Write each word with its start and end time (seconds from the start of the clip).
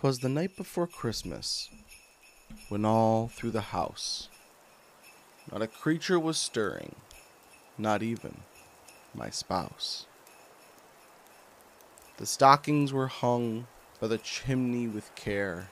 'Twas 0.00 0.20
the 0.20 0.30
night 0.30 0.56
before 0.56 0.86
Christmas, 0.86 1.68
when 2.70 2.86
all 2.86 3.28
through 3.28 3.50
the 3.50 3.60
house 3.60 4.30
not 5.52 5.60
a 5.60 5.66
creature 5.66 6.18
was 6.18 6.38
stirring, 6.38 6.94
not 7.76 8.02
even 8.02 8.40
my 9.14 9.28
spouse. 9.28 10.06
The 12.16 12.24
stockings 12.24 12.94
were 12.94 13.08
hung 13.08 13.66
by 14.00 14.06
the 14.06 14.16
chimney 14.16 14.88
with 14.88 15.14
care, 15.16 15.68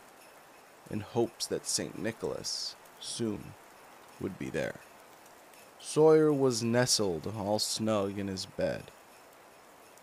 in 0.91 1.01
hopes 1.01 1.47
that 1.47 1.67
St. 1.67 1.99
Nicholas 1.99 2.77
soon 3.01 3.55
would 4.21 4.39
be 4.39 4.51
there. 4.51 4.81
Sawyer 5.81 6.31
was 6.31 6.63
nestled 6.63 7.33
all 7.35 7.59
snug 7.59 8.19
in 8.19 8.29
his 8.29 8.45
bed, 8.45 8.91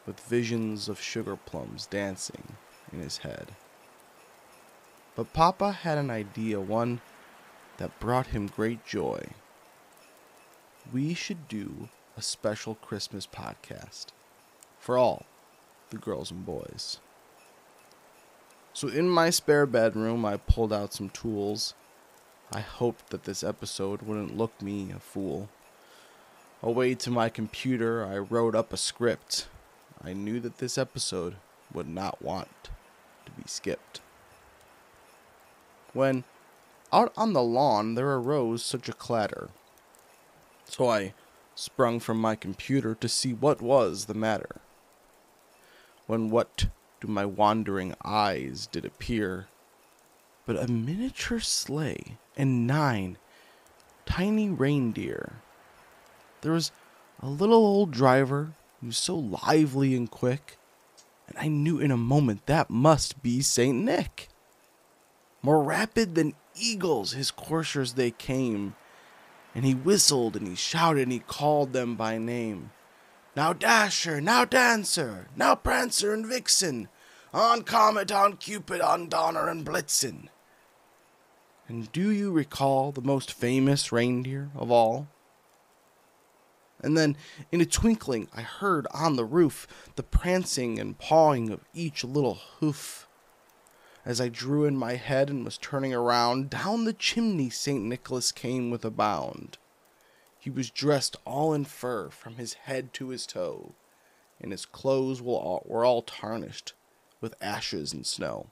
with 0.07 0.19
visions 0.19 0.89
of 0.89 0.99
sugar 0.99 1.35
plums 1.35 1.85
dancing 1.85 2.55
in 2.91 2.99
his 3.01 3.19
head. 3.19 3.51
But 5.15 5.31
Papa 5.31 5.71
had 5.71 5.97
an 5.97 6.09
idea, 6.09 6.59
one 6.59 6.99
that 7.77 7.99
brought 7.99 8.27
him 8.27 8.47
great 8.47 8.85
joy. 8.85 9.27
We 10.91 11.13
should 11.13 11.47
do 11.47 11.87
a 12.17 12.21
special 12.21 12.75
Christmas 12.75 13.25
podcast 13.25 14.07
for 14.77 14.97
all 14.97 15.25
the 15.89 15.97
girls 15.97 16.31
and 16.31 16.45
boys. 16.45 16.99
So, 18.73 18.89
in 18.89 19.09
my 19.09 19.29
spare 19.29 19.65
bedroom, 19.65 20.25
I 20.25 20.35
pulled 20.35 20.73
out 20.73 20.93
some 20.93 21.09
tools. 21.09 21.73
I 22.51 22.59
hoped 22.59 23.09
that 23.11 23.23
this 23.23 23.41
episode 23.41 24.01
wouldn't 24.01 24.37
look 24.37 24.61
me 24.61 24.91
a 24.91 24.99
fool. 24.99 25.47
Away 26.61 26.93
to 26.95 27.09
my 27.09 27.29
computer, 27.29 28.05
I 28.05 28.17
wrote 28.17 28.53
up 28.53 28.73
a 28.73 28.77
script. 28.77 29.47
I 30.03 30.11
knew 30.11 30.41
that 30.41 30.57
this 30.57 30.77
episode 30.77 31.35
would 31.73 31.87
not 31.87 32.21
want 32.21 32.69
to 33.25 33.31
be 33.31 33.43
skipped 33.45 34.01
when 35.95 36.23
out 36.93 37.11
on 37.17 37.33
the 37.33 37.41
lawn 37.41 37.95
there 37.95 38.13
arose 38.13 38.63
such 38.63 38.87
a 38.87 38.93
clatter. 38.93 39.49
So 40.65 40.89
I 40.89 41.13
sprung 41.55 41.99
from 41.99 42.19
my 42.19 42.35
computer 42.35 42.93
to 42.95 43.09
see 43.09 43.33
what 43.33 43.61
was 43.61 44.05
the 44.05 44.13
matter. 44.13 44.57
When 46.05 46.29
what 46.29 46.67
to 47.01 47.07
my 47.07 47.25
wandering 47.25 47.95
eyes 48.03 48.67
did 48.67 48.85
appear 48.85 49.47
but 50.45 50.61
a 50.61 50.71
miniature 50.71 51.39
sleigh 51.39 52.17
and 52.37 52.67
nine 52.67 53.17
tiny 54.05 54.49
reindeer. 54.49 55.33
There 56.41 56.51
was 56.51 56.71
a 57.19 57.27
little 57.27 57.65
old 57.65 57.91
driver 57.91 58.53
who 58.79 58.87
was 58.87 58.97
so 58.97 59.15
lively 59.15 59.95
and 59.95 60.09
quick, 60.09 60.57
and 61.27 61.37
I 61.39 61.47
knew 61.47 61.79
in 61.79 61.89
a 61.89 61.97
moment 61.97 62.45
that 62.45 62.69
must 62.69 63.23
be 63.23 63.41
Saint 63.41 63.83
Nick. 63.83 64.29
More 65.45 65.61
rapid 65.61 66.15
than 66.15 66.33
eagles 66.55 67.11
his 67.11 67.29
coursers 67.29 67.93
they 67.93 68.09
came, 68.09 68.73
and 69.53 69.63
he 69.63 69.75
whistled 69.75 70.35
and 70.35 70.47
he 70.47 70.55
shouted 70.55 71.03
and 71.03 71.11
he 71.11 71.19
called 71.19 71.71
them 71.71 71.93
by 71.93 72.17
name. 72.17 72.71
Now 73.35 73.53
Dasher, 73.53 74.19
now 74.19 74.45
Dancer, 74.45 75.27
now 75.35 75.53
Prancer 75.53 76.15
and 76.15 76.25
Vixen, 76.25 76.89
on 77.31 77.61
Comet, 77.61 78.11
on 78.11 78.37
Cupid, 78.37 78.81
on 78.81 79.07
Donner 79.07 79.47
and 79.47 79.63
Blitzen. 79.63 80.29
And 81.67 81.91
do 81.91 82.09
you 82.09 82.31
recall 82.31 82.91
the 82.91 83.01
most 83.01 83.31
famous 83.31 83.91
reindeer 83.91 84.49
of 84.55 84.71
all? 84.71 85.07
And 86.81 86.97
then, 86.97 87.15
in 87.51 87.61
a 87.61 87.67
twinkling, 87.67 88.29
I 88.35 88.41
heard 88.41 88.87
on 88.91 89.15
the 89.15 89.25
roof 89.25 89.67
the 89.95 90.01
prancing 90.01 90.79
and 90.79 90.97
pawing 90.97 91.51
of 91.51 91.63
each 91.71 92.03
little 92.03 92.39
hoof. 92.59 93.04
As 94.05 94.21
I 94.21 94.29
drew 94.29 94.65
in 94.65 94.77
my 94.77 94.97
head 94.97 95.31
and 95.31 95.43
was 95.43 95.57
turning 95.57 95.91
around, 95.91 96.51
down 96.51 96.85
the 96.85 96.93
chimney 96.93 97.49
St. 97.49 97.83
Nicholas 97.83 98.31
came 98.31 98.69
with 98.69 98.85
a 98.85 98.91
bound. 98.91 99.57
He 100.37 100.51
was 100.51 100.69
dressed 100.69 101.15
all 101.25 101.55
in 101.55 101.65
fur 101.65 102.11
from 102.11 102.35
his 102.35 102.53
head 102.53 102.93
to 102.93 103.09
his 103.09 103.25
toe, 103.25 103.73
and 104.39 104.51
his 104.51 104.67
clothes 104.67 105.23
were 105.23 105.33
all 105.33 105.63
were 105.65 105.83
all 105.83 106.03
tarnished 106.03 106.73
with 107.19 107.33
ashes 107.41 107.93
and 107.93 108.05
snow. 108.05 108.51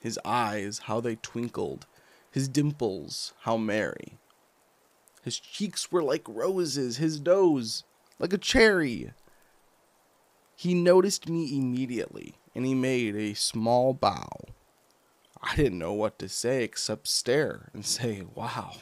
His 0.00 0.18
eyes, 0.24 0.78
how 0.84 1.00
they 1.02 1.16
twinkled, 1.16 1.86
his 2.30 2.48
dimples, 2.48 3.34
how 3.40 3.58
merry. 3.58 4.16
His 5.22 5.38
cheeks 5.38 5.92
were 5.92 6.02
like 6.02 6.26
roses, 6.26 6.96
his 6.96 7.20
nose 7.20 7.84
like 8.18 8.32
a 8.32 8.38
cherry. 8.38 9.12
He 10.56 10.72
noticed 10.72 11.28
me 11.28 11.58
immediately 11.58 12.36
and 12.54 12.66
he 12.66 12.74
made 12.74 13.16
a 13.16 13.34
small 13.34 13.94
bow. 13.94 14.28
I 15.42 15.56
didn't 15.56 15.78
know 15.78 15.92
what 15.92 16.18
to 16.18 16.28
say 16.28 16.64
except 16.64 17.08
stare 17.08 17.70
and 17.72 17.84
say, 17.84 18.24
wow. 18.34 18.72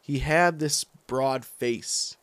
He 0.00 0.20
had 0.20 0.58
this 0.58 0.84
broad 1.06 1.44
face 1.44 2.16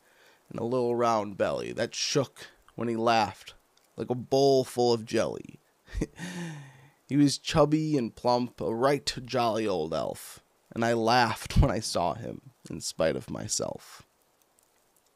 and 0.49 0.59
a 0.59 0.63
little 0.63 0.95
round 0.95 1.37
belly 1.37 1.71
that 1.73 1.93
shook 1.93 2.47
when 2.75 2.87
he 2.87 2.95
laughed 2.95 3.53
like 3.97 4.09
a 4.09 4.15
bowl 4.15 4.63
full 4.63 4.93
of 4.93 5.05
jelly. 5.05 5.59
he 7.07 7.17
was 7.17 7.37
chubby 7.37 7.97
and 7.97 8.15
plump, 8.15 8.59
a 8.59 8.73
right 8.73 9.13
jolly 9.25 9.67
old 9.67 9.93
elf, 9.93 10.41
and 10.73 10.83
I 10.83 10.93
laughed 10.93 11.57
when 11.57 11.71
I 11.71 11.79
saw 11.79 12.13
him, 12.13 12.41
in 12.69 12.81
spite 12.81 13.15
of 13.15 13.29
myself. 13.29 14.03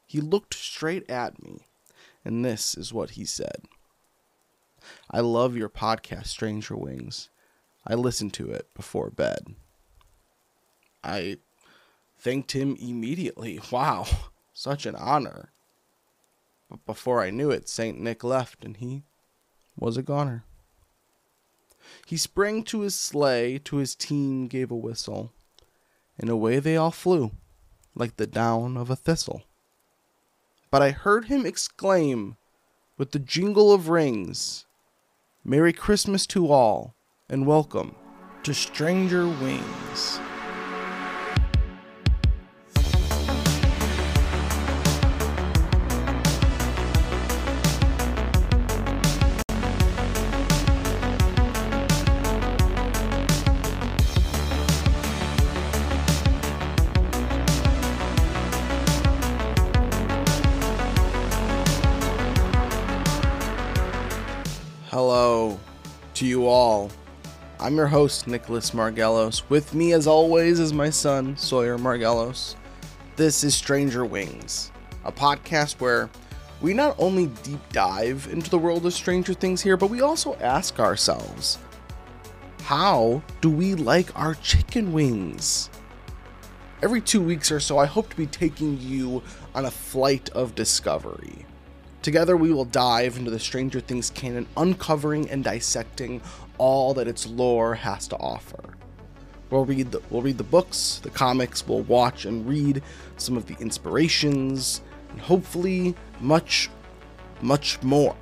He 0.06 0.20
looked 0.20 0.54
straight 0.54 1.08
at 1.10 1.42
me, 1.42 1.66
and 2.24 2.44
this 2.44 2.76
is 2.76 2.92
what 2.92 3.10
he 3.10 3.24
said. 3.24 3.66
I 5.10 5.20
love 5.20 5.56
your 5.56 5.68
podcast, 5.68 6.26
Stranger 6.26 6.76
Wings. 6.76 7.28
I 7.86 7.94
listen 7.94 8.30
to 8.30 8.50
it 8.50 8.68
before 8.74 9.10
bed. 9.10 9.54
I 11.02 11.38
thanked 12.18 12.52
him 12.52 12.76
immediately. 12.80 13.60
Wow, 13.72 14.06
such 14.52 14.86
an 14.86 14.94
honor. 14.96 15.52
But 16.68 16.84
before 16.86 17.22
I 17.22 17.30
knew 17.30 17.50
it, 17.50 17.68
St. 17.68 17.98
Nick 17.98 18.22
left 18.22 18.64
and 18.64 18.76
he 18.76 19.02
was 19.76 19.96
a 19.96 20.02
goner. 20.02 20.44
He 22.06 22.16
sprang 22.16 22.62
to 22.64 22.80
his 22.80 22.94
sleigh, 22.94 23.58
to 23.58 23.76
his 23.76 23.94
team 23.94 24.46
gave 24.46 24.70
a 24.70 24.76
whistle, 24.76 25.32
and 26.18 26.28
away 26.28 26.58
they 26.58 26.76
all 26.76 26.90
flew, 26.90 27.32
like 27.94 28.16
the 28.16 28.26
down 28.26 28.76
of 28.76 28.90
a 28.90 28.96
thistle. 28.96 29.42
But 30.70 30.82
I 30.82 30.90
heard 30.90 31.24
him 31.24 31.46
exclaim, 31.46 32.36
with 32.96 33.12
the 33.12 33.18
jingle 33.18 33.72
of 33.72 33.88
rings, 33.88 34.66
Merry 35.42 35.72
Christmas 35.72 36.26
to 36.26 36.52
all, 36.52 36.94
and 37.26 37.46
welcome 37.46 37.96
to 38.42 38.52
Stranger 38.52 39.26
Wings. 39.26 40.20
To 66.20 66.26
you 66.26 66.46
all. 66.46 66.90
I'm 67.58 67.76
your 67.76 67.86
host, 67.86 68.26
Nicholas 68.26 68.72
Margelos. 68.72 69.42
With 69.48 69.72
me, 69.72 69.94
as 69.94 70.06
always, 70.06 70.60
is 70.60 70.70
my 70.70 70.90
son, 70.90 71.34
Sawyer 71.34 71.78
Margelos. 71.78 72.56
This 73.16 73.42
is 73.42 73.54
Stranger 73.54 74.04
Wings, 74.04 74.70
a 75.06 75.12
podcast 75.12 75.80
where 75.80 76.10
we 76.60 76.74
not 76.74 76.94
only 76.98 77.28
deep 77.42 77.66
dive 77.72 78.28
into 78.30 78.50
the 78.50 78.58
world 78.58 78.84
of 78.84 78.92
Stranger 78.92 79.32
Things 79.32 79.62
here, 79.62 79.78
but 79.78 79.88
we 79.88 80.02
also 80.02 80.34
ask 80.42 80.78
ourselves 80.78 81.56
how 82.64 83.22
do 83.40 83.48
we 83.48 83.74
like 83.74 84.14
our 84.14 84.34
chicken 84.34 84.92
wings? 84.92 85.70
Every 86.82 87.00
two 87.00 87.22
weeks 87.22 87.50
or 87.50 87.60
so, 87.60 87.78
I 87.78 87.86
hope 87.86 88.10
to 88.10 88.16
be 88.16 88.26
taking 88.26 88.78
you 88.78 89.22
on 89.54 89.64
a 89.64 89.70
flight 89.70 90.28
of 90.30 90.54
discovery. 90.54 91.46
Together, 92.02 92.34
we 92.34 92.50
will 92.50 92.64
dive 92.64 93.18
into 93.18 93.30
the 93.30 93.38
Stranger 93.38 93.78
Things 93.78 94.08
canon, 94.10 94.46
uncovering 94.56 95.28
and 95.28 95.44
dissecting 95.44 96.22
all 96.56 96.94
that 96.94 97.06
its 97.06 97.26
lore 97.26 97.74
has 97.74 98.08
to 98.08 98.16
offer. 98.16 98.74
We'll 99.50 99.66
read 99.66 99.90
the, 99.90 100.00
we'll 100.08 100.22
read 100.22 100.38
the 100.38 100.44
books, 100.44 101.00
the 101.02 101.10
comics, 101.10 101.66
we'll 101.66 101.82
watch 101.82 102.24
and 102.24 102.48
read 102.48 102.82
some 103.18 103.36
of 103.36 103.44
the 103.46 103.56
inspirations, 103.60 104.80
and 105.10 105.20
hopefully 105.20 105.94
much, 106.20 106.70
much 107.42 107.82
more. 107.82 108.16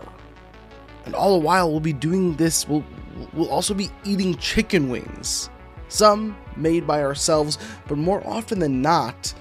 And 1.05 1.15
all 1.15 1.39
the 1.39 1.45
while, 1.45 1.71
we'll 1.71 1.79
be 1.79 1.93
doing 1.93 2.35
this, 2.35 2.67
we'll, 2.67 2.85
we'll 3.33 3.51
also 3.51 3.75
be 3.75 3.91
eating 4.05 4.35
chicken 4.39 4.89
wings. 4.89 5.51
Some 5.89 6.37
made 6.57 6.85
by 6.85 7.03
ourselves, 7.03 7.59
but 7.87 7.97
more 7.97 8.27
often 8.27 8.59
than 8.59 8.83
not, 8.83 9.33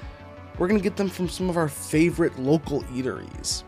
we're 0.59 0.67
going 0.67 0.79
to 0.79 0.83
get 0.83 0.95
them 0.95 1.09
from 1.09 1.27
some 1.27 1.49
of 1.49 1.57
our 1.57 1.69
favorite 1.69 2.37
local 2.37 2.83
eateries. 2.83 3.63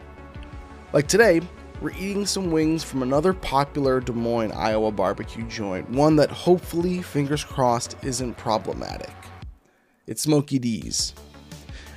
Like 0.92 1.08
today, 1.08 1.42
we're 1.82 1.92
eating 1.92 2.26
some 2.26 2.50
wings 2.50 2.84
from 2.84 3.04
another 3.04 3.32
popular 3.32 4.00
Des 4.00 4.12
Moines, 4.12 4.52
Iowa 4.54 4.92
barbecue 4.92 5.46
joint, 5.48 5.88
one 5.92 6.16
that 6.16 6.32
hopefully, 6.32 7.04
fingers 7.04 7.44
crossed, 7.44 7.96
isn't 8.02 8.36
problematic. 8.38 9.14
It's 10.08 10.24
Smokey 10.24 10.58
D's. 10.58 11.14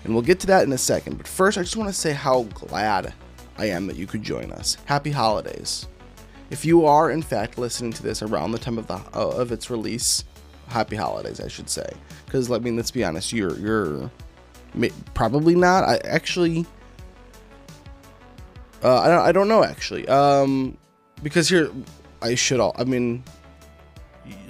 And 0.05 0.13
we'll 0.13 0.23
get 0.23 0.41
to 0.41 0.47
that 0.49 0.65
in 0.65 0.73
a 0.75 0.79
second, 0.79 1.17
but 1.17 1.27
first, 1.27 1.57
I 1.57 1.63
just 1.63 1.75
want 1.75 1.89
to 1.89 1.95
say 1.95 2.13
how 2.13 2.43
glad 2.43 3.15
I 3.57 3.71
am 3.71 3.87
that 3.87 3.97
you 3.97 4.07
could 4.07 4.23
join 4.23 4.53
us. 4.53 4.77
Happy 4.85 5.11
holidays. 5.11 5.89
If 6.51 6.67
you 6.67 6.85
are, 6.85 7.11
in 7.11 7.23
fact, 7.23 7.57
listening 7.57 7.95
to 7.95 8.03
this 8.03 8.21
around 8.21 8.53
the 8.53 8.59
time 8.59 8.77
of, 8.77 8.89
the, 8.89 8.97
uh, 8.97 9.31
of 9.31 9.53
its 9.53 9.71
release, 9.71 10.25
happy 10.69 10.97
holidays, 10.97 11.41
I 11.41 11.49
should 11.49 11.71
say. 11.71 11.91
Because, 12.27 12.51
I 12.51 12.59
mean, 12.59 12.77
let's 12.77 12.91
be 12.91 13.05
honest, 13.05 13.33
you're, 13.33 13.59
you're 13.59 14.11
probably 15.15 15.55
not. 15.55 15.85
I 15.85 15.97
actually 16.05 16.67
uh, 18.83 19.01
I 19.01 19.09
don't 19.09 19.21
I 19.21 19.33
don't 19.33 19.49
know 19.49 19.65
actually. 19.65 20.07
Um, 20.09 20.77
because 21.23 21.49
here 21.49 21.71
I 22.21 22.35
should 22.35 22.61
all. 22.61 22.75
I 22.79 22.85
mean, 22.85 23.25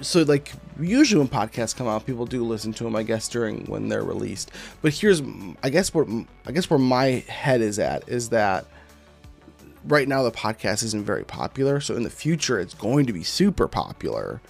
so 0.01 0.23
like 0.23 0.51
usually 0.79 1.19
when 1.19 1.27
podcasts 1.27 1.75
come 1.75 1.87
out, 1.87 2.05
people 2.05 2.25
do 2.25 2.43
listen 2.43 2.73
to 2.73 2.83
them. 2.83 2.95
I 2.95 3.03
guess 3.03 3.27
during 3.27 3.65
when 3.65 3.89
they're 3.89 4.03
released. 4.03 4.51
But 4.81 4.93
here's 4.93 5.21
I 5.63 5.69
guess 5.69 5.93
where 5.93 6.05
I 6.45 6.51
guess 6.51 6.69
where 6.69 6.79
my 6.79 7.23
head 7.27 7.61
is 7.61 7.79
at 7.79 8.07
is 8.09 8.29
that 8.29 8.65
right 9.85 10.07
now 10.07 10.23
the 10.23 10.31
podcast 10.31 10.83
isn't 10.83 11.03
very 11.03 11.23
popular. 11.23 11.79
So 11.79 11.95
in 11.95 12.03
the 12.03 12.09
future, 12.09 12.59
it's 12.59 12.73
going 12.73 13.05
to 13.05 13.13
be 13.13 13.23
super 13.23 13.67
popular. 13.67 14.41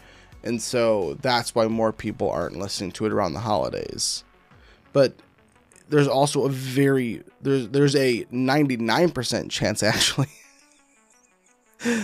And 0.43 0.61
so 0.61 1.17
that's 1.21 1.55
why 1.55 1.67
more 1.67 1.93
people 1.93 2.29
aren't 2.29 2.57
listening 2.57 2.91
to 2.93 3.05
it 3.05 3.13
around 3.13 3.33
the 3.33 3.39
holidays. 3.39 4.23
But 4.91 5.15
there's 5.93 6.07
also 6.07 6.45
a 6.45 6.49
very 6.49 7.21
there's 7.41 7.69
there's 7.69 7.95
a 7.95 8.25
99% 8.25 9.49
chance 9.51 9.83
actually 9.83 10.27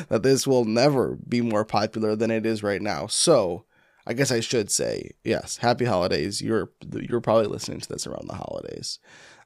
that 0.10 0.22
this 0.22 0.46
will 0.46 0.64
never 0.66 1.18
be 1.28 1.42
more 1.42 1.66
popular 1.66 2.16
than 2.16 2.30
it 2.30 2.46
is 2.46 2.62
right 2.62 2.82
now. 2.82 3.08
So, 3.08 3.64
I 4.06 4.14
guess 4.14 4.30
I 4.30 4.42
should 4.42 4.70
say, 4.70 5.12
yes, 5.24 5.58
happy 5.58 5.86
holidays. 5.86 6.40
You're 6.40 6.70
you're 6.94 7.20
probably 7.20 7.48
listening 7.48 7.80
to 7.80 7.90
this 7.90 8.06
around 8.06 8.28
the 8.30 8.36
holidays. 8.36 9.00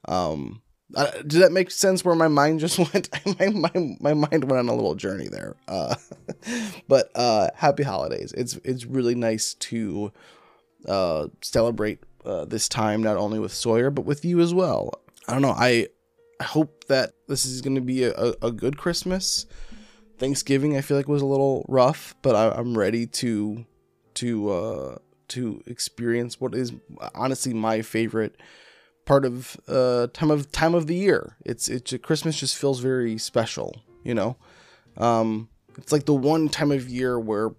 Um 0.05 0.61
uh, 0.95 1.09
did 1.25 1.41
that 1.41 1.51
make 1.53 1.71
sense 1.71 2.03
where 2.03 2.13
my 2.13 2.27
mind 2.27 2.59
just 2.59 2.77
went 2.93 3.09
my, 3.39 3.47
my, 3.47 3.95
my 4.01 4.13
mind 4.13 4.43
went 4.43 4.59
on 4.59 4.67
a 4.67 4.75
little 4.75 4.93
journey 4.93 5.27
there 5.27 5.55
uh, 5.67 5.95
but 6.87 7.09
uh, 7.15 7.47
happy 7.55 7.81
holidays 7.81 8.31
it's 8.33 8.57
it's 8.63 8.85
really 8.85 9.15
nice 9.15 9.55
to 9.55 10.11
uh, 10.87 11.27
celebrate 11.41 11.99
uh, 12.25 12.45
this 12.45 12.69
time, 12.69 13.03
not 13.03 13.17
only 13.17 13.39
with 13.39 13.53
Sawyer, 13.53 13.89
but 13.89 14.05
with 14.05 14.23
you 14.25 14.39
as 14.39 14.53
well. 14.53 14.91
I 15.27 15.33
don't 15.33 15.41
know. 15.41 15.55
I, 15.55 15.87
I 16.39 16.43
hope 16.43 16.85
that 16.85 17.13
this 17.27 17.45
is 17.45 17.61
going 17.61 17.75
to 17.75 17.81
be 17.81 18.03
a, 18.03 18.33
a, 18.41 18.51
good 18.51 18.77
Christmas. 18.77 19.45
Thanksgiving, 20.17 20.77
I 20.77 20.81
feel 20.81 20.97
like 20.97 21.07
was 21.07 21.21
a 21.21 21.27
little 21.27 21.65
rough, 21.67 22.15
but 22.21 22.35
I, 22.35 22.59
am 22.59 22.77
ready 22.77 23.07
to 23.07 23.65
to 24.15 24.49
uh, 24.49 24.97
to 25.29 25.63
experience 25.65 26.39
what 26.39 26.53
is 26.53 26.71
honestly 27.15 27.53
my 27.53 27.81
favorite 27.81 28.35
part 29.05 29.25
of 29.25 29.57
uh, 29.67 30.07
time 30.13 30.31
of 30.31 30.51
time 30.51 30.75
of 30.75 30.87
the 30.87 30.95
year. 30.95 31.37
It's 31.45 31.67
it's 31.67 31.93
Christmas 32.03 32.39
just 32.39 32.57
feels 32.57 32.79
very 32.79 33.17
special, 33.17 33.81
you 34.03 34.13
know. 34.13 34.37
Um, 34.97 35.49
it's 35.77 35.91
like 35.91 36.05
the 36.05 36.13
one 36.13 36.49
time 36.49 36.71
of 36.71 36.87
year 36.87 37.19
where 37.19 37.51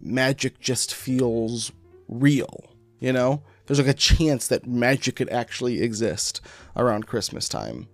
magic 0.00 0.60
just 0.60 0.94
feels 0.94 1.72
real, 2.08 2.70
you 3.00 3.12
know 3.12 3.42
there's 3.66 3.78
like 3.78 3.88
a 3.88 3.94
chance 3.94 4.48
that 4.48 4.66
magic 4.66 5.16
could 5.16 5.28
actually 5.30 5.82
exist 5.82 6.40
around 6.76 7.06
Christmas 7.06 7.48
time. 7.48 7.88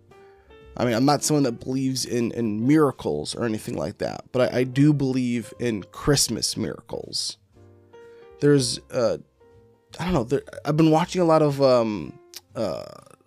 I 0.77 0.85
mean, 0.85 0.95
I'm 0.95 1.05
not 1.05 1.23
someone 1.23 1.43
that 1.43 1.61
believes 1.61 2.05
in, 2.05 2.33
in 2.33 2.67
miracles 2.67 3.35
or 3.35 3.45
anything 3.45 3.77
like 3.77 3.99
that, 3.99 4.25
but 4.33 4.53
I, 4.53 4.61
I 4.61 4.65
do 4.65 4.93
believe 4.93 5.53
in 5.59 5.83
Christmas 5.85 6.57
miracles. 6.57 7.37
There's, 8.41 8.79
uh, 8.91 9.19
I 9.99 10.05
don't 10.05 10.15
know, 10.15 10.25
there, 10.25 10.43
I've 10.65 10.77
been 10.77 10.91
watching 10.91 11.21
a 11.21 11.27
lot 11.27 11.43
of, 11.43 11.61
um, 11.61 12.19
uh, 12.57 12.85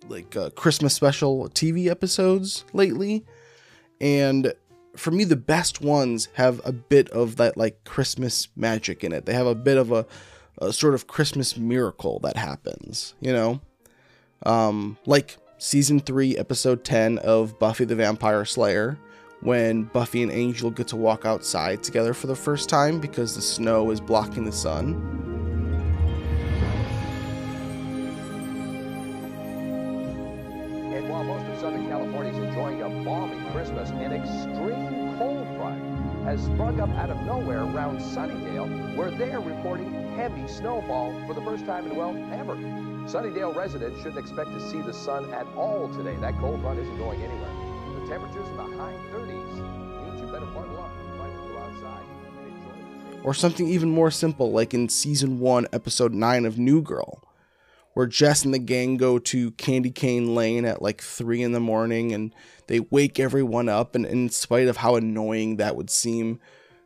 like, 0.07 0.35
uh, 0.35 0.49
Christmas 0.51 0.93
special 0.93 1.47
TV 1.49 1.87
episodes 1.87 2.65
lately, 2.73 3.25
and 4.01 4.53
for 4.97 5.11
me, 5.11 5.23
the 5.23 5.35
best 5.35 5.81
ones 5.81 6.29
have 6.33 6.61
a 6.65 6.71
bit 6.71 7.09
of 7.11 7.35
that, 7.35 7.57
like, 7.57 7.83
Christmas 7.83 8.47
magic 8.55 9.03
in 9.03 9.11
it. 9.13 9.25
They 9.25 9.33
have 9.33 9.45
a 9.45 9.55
bit 9.55 9.77
of 9.77 9.91
a, 9.91 10.05
a 10.57 10.71
sort 10.71 10.93
of 10.93 11.07
Christmas 11.07 11.57
miracle 11.57 12.19
that 12.19 12.37
happens, 12.37 13.13
you 13.19 13.33
know? 13.33 13.61
Um, 14.45 14.97
like 15.05 15.37
season 15.57 15.99
3, 15.99 16.37
episode 16.37 16.83
10 16.83 17.17
of 17.19 17.59
Buffy 17.59 17.85
the 17.85 17.95
Vampire 17.95 18.45
Slayer, 18.45 18.97
when 19.41 19.83
Buffy 19.83 20.23
and 20.23 20.31
Angel 20.31 20.71
get 20.71 20.87
to 20.89 20.95
walk 20.95 21.25
outside 21.25 21.83
together 21.83 22.13
for 22.13 22.27
the 22.27 22.35
first 22.35 22.69
time 22.69 22.99
because 22.99 23.35
the 23.35 23.41
snow 23.41 23.91
is 23.91 23.99
blocking 23.99 24.45
the 24.45 24.51
sun. 24.51 25.33
Has 36.25 36.43
sprung 36.43 36.79
up 36.79 36.89
out 36.97 37.11
of 37.11 37.21
nowhere 37.21 37.61
around 37.61 37.99
Sunnydale, 37.99 38.95
where 38.95 39.11
they're 39.11 39.39
reporting 39.39 39.93
heavy 40.15 40.47
snowfall 40.47 41.13
for 41.27 41.35
the 41.35 41.41
first 41.41 41.67
time 41.67 41.85
in, 41.85 41.95
well, 41.95 42.17
ever. 42.33 42.55
Sunnydale 43.05 43.55
residents 43.55 43.99
shouldn't 43.99 44.17
expect 44.17 44.49
to 44.49 44.59
see 44.71 44.81
the 44.81 44.91
sun 44.91 45.31
at 45.31 45.45
all 45.55 45.87
today. 45.93 46.15
That 46.15 46.35
cold 46.39 46.61
front 46.61 46.79
isn't 46.79 46.97
going 46.97 47.21
anywhere. 47.21 48.01
The 48.01 48.09
temperatures 48.09 48.47
in 48.49 48.57
the 48.57 48.63
high 48.63 48.97
30s 49.13 49.27
means 49.29 50.21
you 50.21 50.27
better 50.31 50.47
bundle 50.47 50.79
up 50.79 50.91
you 51.19 51.53
go 51.53 51.59
outside. 51.59 52.03
Or 53.23 53.35
something 53.35 53.67
even 53.67 53.91
more 53.91 54.09
simple, 54.09 54.51
like 54.51 54.73
in 54.73 54.89
season 54.89 55.39
1, 55.39 55.67
episode 55.73 56.13
9 56.13 56.45
of 56.45 56.57
New 56.57 56.81
Girl, 56.81 57.21
where 57.95 58.05
Jess 58.05 58.45
and 58.45 58.53
the 58.53 58.59
gang 58.59 58.97
go 58.97 59.17
to 59.17 59.51
Candy 59.51 59.89
Cane 59.89 60.35
Lane 60.35 60.65
at 60.65 60.81
like 60.81 61.01
3 61.01 61.41
in 61.41 61.53
the 61.53 61.59
morning 61.59 62.13
and 62.13 62.35
they 62.67 62.81
wake 62.81 63.19
everyone 63.19 63.69
up. 63.69 63.95
And 63.95 64.05
in 64.05 64.29
spite 64.29 64.67
of 64.67 64.77
how 64.77 64.95
annoying 64.95 65.55
that 65.55 65.75
would 65.75 65.89
seem, 65.89 66.39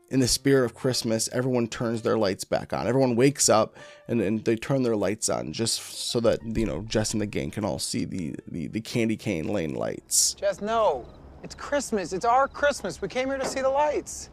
in 0.09 0.19
the 0.19 0.27
spirit 0.27 0.65
of 0.65 0.73
Christmas, 0.73 1.27
everyone 1.31 1.67
turns 1.67 2.03
their 2.03 2.17
lights 2.17 2.43
back 2.43 2.73
on. 2.73 2.87
Everyone 2.87 3.15
wakes 3.15 3.49
up 3.49 3.75
and, 4.07 4.21
and 4.21 4.45
they 4.45 4.55
turn 4.55 4.83
their 4.83 4.95
lights 4.95 5.29
on 5.29 5.51
just 5.51 5.81
so 5.81 6.19
that, 6.19 6.39
you 6.43 6.65
know, 6.65 6.83
Jess 6.83 7.13
and 7.13 7.21
the 7.21 7.27
gang 7.27 7.51
can 7.51 7.65
all 7.65 7.79
see 7.79 8.05
the, 8.05 8.35
the, 8.47 8.67
the 8.67 8.81
candy 8.81 9.17
cane 9.17 9.47
lane 9.47 9.75
lights. 9.75 10.35
Jess, 10.35 10.61
no. 10.61 11.05
It's 11.43 11.55
Christmas. 11.55 12.13
It's 12.13 12.25
our 12.25 12.47
Christmas. 12.47 13.01
We 13.01 13.07
came 13.07 13.29
here 13.29 13.37
to 13.37 13.45
see 13.45 13.61
the 13.61 13.69
lights. 13.69 14.29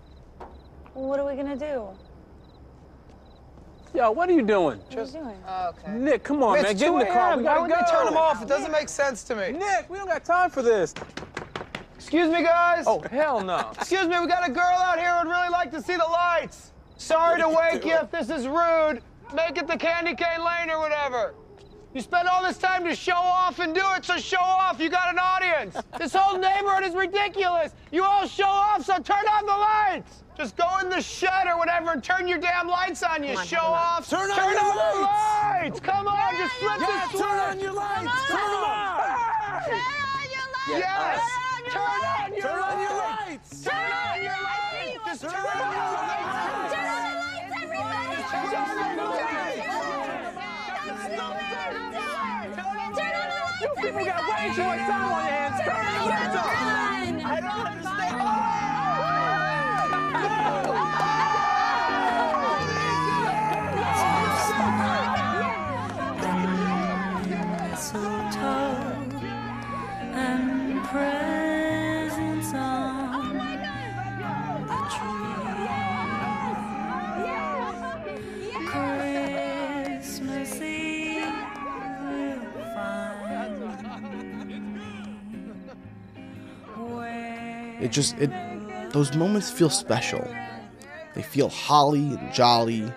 Well, 0.94 1.08
what 1.08 1.20
are 1.20 1.26
we 1.26 1.34
going 1.34 1.58
to 1.58 1.72
do? 1.72 1.88
Yo, 3.96 4.10
what 4.10 4.28
are 4.28 4.32
you 4.32 4.42
doing? 4.42 4.76
What 4.76 4.90
Just, 4.90 5.14
are 5.14 5.18
you 5.20 5.24
doing? 5.24 5.42
Oh, 5.48 5.70
okay. 5.70 5.92
Nick, 5.92 6.22
come 6.22 6.42
on, 6.42 6.60
man. 6.60 6.76
Get 6.76 6.92
in 6.92 6.98
the 6.98 7.06
car. 7.06 7.34
We 7.34 7.44
gotta 7.44 7.60
Why 7.60 7.66
would 7.66 7.70
they 7.70 7.90
turn 7.90 8.04
them 8.04 8.18
off? 8.18 8.42
It 8.42 8.48
doesn't 8.48 8.70
make 8.70 8.90
sense 8.90 9.24
to 9.24 9.34
me. 9.34 9.52
Nick, 9.52 9.88
we 9.88 9.96
don't 9.96 10.06
got 10.06 10.22
time 10.22 10.50
for 10.50 10.60
this. 10.60 10.92
Excuse 11.94 12.28
me, 12.28 12.42
guys. 12.42 12.84
Oh, 12.86 13.00
hell 13.10 13.42
no. 13.42 13.70
Excuse 13.80 14.06
me, 14.06 14.20
we 14.20 14.26
got 14.26 14.46
a 14.46 14.52
girl 14.52 14.62
out 14.62 14.98
here 14.98 15.14
who'd 15.14 15.30
really 15.30 15.48
like 15.48 15.70
to 15.70 15.80
see 15.80 15.96
the 15.96 16.04
lights. 16.04 16.72
Sorry 16.98 17.40
to 17.40 17.48
wake 17.48 17.86
you 17.86 17.94
if 17.94 18.10
this 18.10 18.28
is 18.28 18.46
rude. 18.46 19.00
Make 19.34 19.56
it 19.56 19.66
the 19.66 19.78
candy 19.78 20.14
cane 20.14 20.44
lane 20.44 20.68
or 20.70 20.78
whatever. 20.78 21.34
You 21.96 22.02
spend 22.02 22.28
all 22.28 22.42
this 22.42 22.58
time 22.58 22.84
to 22.84 22.94
show 22.94 23.14
off 23.14 23.58
and 23.58 23.74
do 23.74 23.80
it, 23.96 24.04
so 24.04 24.18
show 24.18 24.36
off. 24.36 24.78
You 24.78 24.90
got 24.90 25.10
an 25.10 25.18
audience. 25.18 25.78
This 25.98 26.12
whole 26.14 26.38
neighborhood 26.38 26.84
is 26.84 26.94
ridiculous. 26.94 27.72
You 27.90 28.04
all 28.04 28.26
show 28.26 28.44
off, 28.44 28.84
so 28.84 28.98
turn 28.98 29.24
on 29.32 29.46
the 29.46 29.56
lights. 29.56 30.22
Just 30.36 30.58
go 30.58 30.66
in 30.82 30.90
the 30.90 31.00
shed 31.00 31.46
or 31.46 31.56
whatever 31.56 31.92
and 31.92 32.04
turn 32.04 32.28
your 32.28 32.36
damn 32.36 32.68
lights 32.68 33.02
on, 33.02 33.24
you 33.24 33.34
on, 33.34 33.46
show 33.46 33.56
off. 33.56 34.10
Turn 34.10 34.30
on, 34.30 34.36
turn 34.36 34.50
your 34.50 34.60
on 34.60 34.76
lights. 34.76 34.98
the 34.98 35.00
lights. 35.00 35.80
Come 35.80 36.06
on, 36.06 36.36
just 36.36 36.54
flip 36.56 36.80
yeah, 36.80 36.86
the 36.86 37.08
switch. 37.08 37.22
Turn 37.22 37.38
on 37.38 37.60
your 37.60 37.72
lights. 37.72 38.26
Come 38.28 38.40
on. 38.40 39.62
Turn 39.64 39.72
on 39.72 40.28
your 40.36 40.48
lights. 40.52 40.84
Yes. 40.84 41.22
Turn 41.72 41.82
on 41.82 42.32
your 42.34 42.42
turn 42.42 42.60
lights. 42.60 42.74
on 42.74 42.80
your 42.82 42.98
lights. 42.98 43.64
Turn 43.64 43.74
on 43.74 44.22
your 44.22 44.38
lights. 44.44 45.04
Just 45.06 45.20
turn 45.22 45.32
on 45.32 45.72
your 45.72 45.92
lights. 45.92 46.25
People 53.96 54.12
got 54.12 54.28
way 54.28 54.52
too 54.54 54.62
much 54.62 54.80
time 54.80 55.12
on 55.12 55.24
your 55.24 55.32
hands. 55.32 55.60
Turn 55.64 55.86
on 55.86 56.04
your. 56.06 57.24
I 57.24 57.40
don't 57.40 57.66
understand. 57.66 57.86
It 87.80 87.92
just 87.92 88.16
it 88.18 88.30
those 88.92 89.14
moments 89.14 89.50
feel 89.50 89.70
special. 89.70 90.26
They 91.14 91.22
feel 91.22 91.48
holly 91.48 92.00
and 92.00 92.32
jolly. 92.32 92.92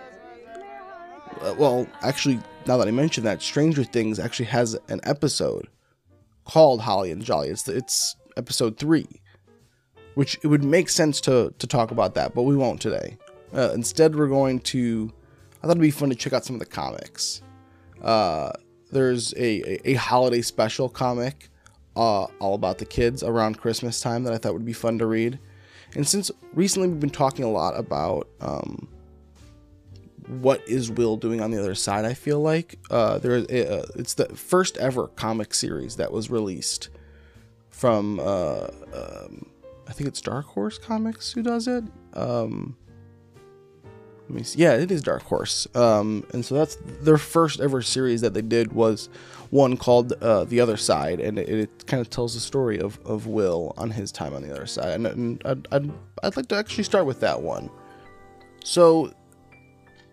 Uh, 1.42 1.56
well, 1.58 1.88
actually, 2.02 2.40
now 2.66 2.78
that 2.78 2.88
I 2.88 2.92
mention 2.92 3.24
that, 3.24 3.42
Stranger 3.42 3.84
Things 3.84 4.20
actually 4.20 4.46
has 4.48 4.78
an 4.90 5.00
episode 5.04 5.68
called 6.46 6.82
Holly 6.82 7.12
and 7.12 7.24
Jolly. 7.24 7.50
It's 7.50 7.68
it's 7.68 8.16
episode 8.38 8.78
three, 8.78 9.08
which 10.16 10.40
it 10.44 10.48
would 10.48 10.64
make 10.64 10.90
sense 10.90 11.22
to 11.22 11.54
to 11.58 11.68
talk 11.68 11.92
about 11.92 12.16
that, 12.16 12.34
but 12.34 12.44
we 12.44 12.56
won't 12.56 12.82
today. 12.82 13.18
Uh, 13.54 13.72
instead, 13.74 14.16
we're 14.16 14.28
going 14.28 14.60
to. 14.60 15.12
I 15.62 15.68
thought 15.68 15.72
it'd 15.72 15.82
be 15.82 15.92
fun 15.92 16.10
to 16.10 16.16
check 16.16 16.34
out 16.34 16.46
some 16.46 16.56
of 16.56 16.62
the 16.62 16.66
comics. 16.66 17.42
Uh, 18.02 18.52
there's 18.92 19.34
a, 19.34 19.62
a, 19.90 19.92
a 19.92 19.94
holiday 19.96 20.42
special 20.42 20.88
comic 20.88 21.49
uh, 22.00 22.28
all 22.40 22.56
about 22.56 22.78
the 22.78 22.86
kids 22.86 23.24
around 23.24 23.58
Christmas 23.58 24.00
time 24.00 24.24
that 24.24 24.32
I 24.32 24.38
thought 24.38 24.54
would 24.54 24.64
be 24.64 24.72
fun 24.72 24.98
to 25.00 25.06
read. 25.06 25.38
And 25.96 26.08
since 26.08 26.32
recently 26.54 26.88
we've 26.88 27.00
been 27.00 27.10
talking 27.10 27.44
a 27.44 27.52
lot 27.52 27.78
about 27.78 28.30
um, 28.40 28.88
what 30.28 30.66
is 30.66 30.90
Will 30.90 31.18
doing 31.18 31.42
on 31.42 31.52
the 31.52 31.60
other 31.60 31.76
side, 31.76 32.06
I 32.06 32.14
feel 32.14 32.40
like 32.40 32.80
uh, 32.90 33.18
there 33.18 33.36
is 33.36 33.46
uh, 33.48 33.86
it's 33.96 34.14
the 34.14 34.28
first 34.30 34.78
ever 34.78 35.08
comic 35.08 35.54
series 35.54 35.98
that 35.98 36.14
was 36.14 36.30
released 36.30 36.88
from 37.68 38.22
uh, 38.22 38.68
um, 38.94 39.50
I 39.86 39.92
think 39.92 40.08
it's 40.08 40.22
Dark 40.22 40.46
Horse 40.46 40.78
Comics 40.78 41.34
who 41.34 41.44
does 41.44 41.68
it. 41.68 41.84
Um, 42.14 42.78
let 44.30 44.30
me 44.30 44.44
see. 44.44 44.60
Yeah, 44.60 44.76
it 44.76 44.90
is 44.90 45.02
Dark 45.02 45.24
Horse. 45.24 45.68
Um, 45.76 46.26
and 46.32 46.46
so 46.46 46.56
that's 46.56 46.78
their 47.02 47.18
first 47.18 47.60
ever 47.60 47.82
series 47.82 48.22
that 48.22 48.34
they 48.34 48.44
did 48.44 48.72
was 48.72 49.10
one 49.50 49.78
called 49.78 50.14
uh, 50.22 50.44
The 50.44 50.60
Other 50.60 50.78
Side, 50.78 51.20
and 51.20 51.40
it, 51.40 51.50
it 51.50 51.88
kind 51.88 52.02
of 52.02 52.10
tells 52.10 52.34
the 52.34 52.40
story 52.40 52.80
of, 52.80 53.00
of 53.06 53.26
Will 53.26 53.74
on 53.78 53.92
his 53.92 54.12
time 54.12 54.34
on 54.34 54.42
the 54.42 54.54
other 54.54 54.68
side. 54.68 54.94
And, 54.94 55.08
and 55.08 55.42
I'd, 55.46 55.68
I'd, 55.72 55.92
I'd 56.24 56.38
like 56.38 56.48
to 56.50 56.56
actually 56.56 56.84
start 56.84 57.06
with 57.06 57.20
that 57.22 57.42
one. 57.42 57.70
So, 58.64 59.14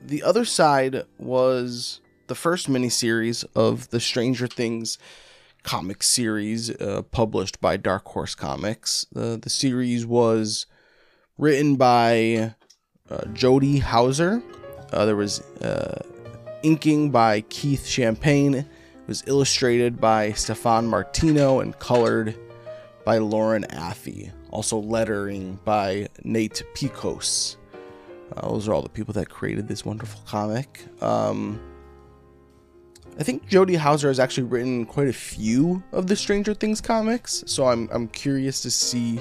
The 0.03 0.23
Other 0.23 0.45
Side 0.45 1.05
was 1.19 2.01
the 2.29 2.35
first 2.35 2.69
miniseries 2.69 3.45
of 3.55 3.91
the 3.91 4.01
Stranger 4.01 4.47
Things 4.47 4.99
comic 5.63 6.03
series 6.03 6.71
uh, 6.81 7.03
published 7.11 7.61
by 7.61 7.77
Dark 7.77 8.07
Horse 8.07 8.35
Comics. 8.35 9.05
Uh, 9.15 9.37
the 9.37 9.51
series 9.51 10.07
was 10.07 10.67
written 11.39 11.77
by 11.77 12.55
uh, 13.11 13.25
Jody 13.33 13.79
Houser. 13.79 14.43
Uh, 14.93 15.05
there 15.05 15.17
was 15.17 15.41
uh, 15.61 16.01
inking 16.63 17.11
by 17.11 17.43
Keith 17.43 17.85
Champagne. 17.87 18.67
Was 19.07 19.23
illustrated 19.27 20.01
by 20.01 20.33
Stefan 20.33 20.87
Martino 20.87 21.61
and 21.61 21.79
colored 21.79 22.37
by 23.05 23.19
Lauren 23.19 23.65
Affe. 23.71 24.33
Also 24.51 24.79
lettering 24.79 25.61
by 25.65 26.09
Nate 26.25 26.65
Piekos. 26.75 27.57
Uh, 28.37 28.49
those 28.49 28.67
are 28.67 28.75
all 28.75 28.83
the 28.83 28.89
people 28.89 29.15
that 29.15 29.29
created 29.29 29.69
this 29.69 29.85
wonderful 29.85 30.21
comic. 30.27 30.85
Um, 31.01 31.61
I 33.19 33.23
think 33.23 33.47
Jody 33.47 33.77
Houser 33.77 34.09
has 34.09 34.19
actually 34.19 34.45
written 34.45 34.85
quite 34.85 35.09
a 35.09 35.13
few 35.13 35.83
of 35.93 36.07
the 36.07 36.17
Stranger 36.17 36.53
Things 36.53 36.81
comics, 36.81 37.45
so 37.47 37.67
I'm 37.67 37.89
I'm 37.93 38.09
curious 38.09 38.61
to 38.63 38.71
see 38.71 39.21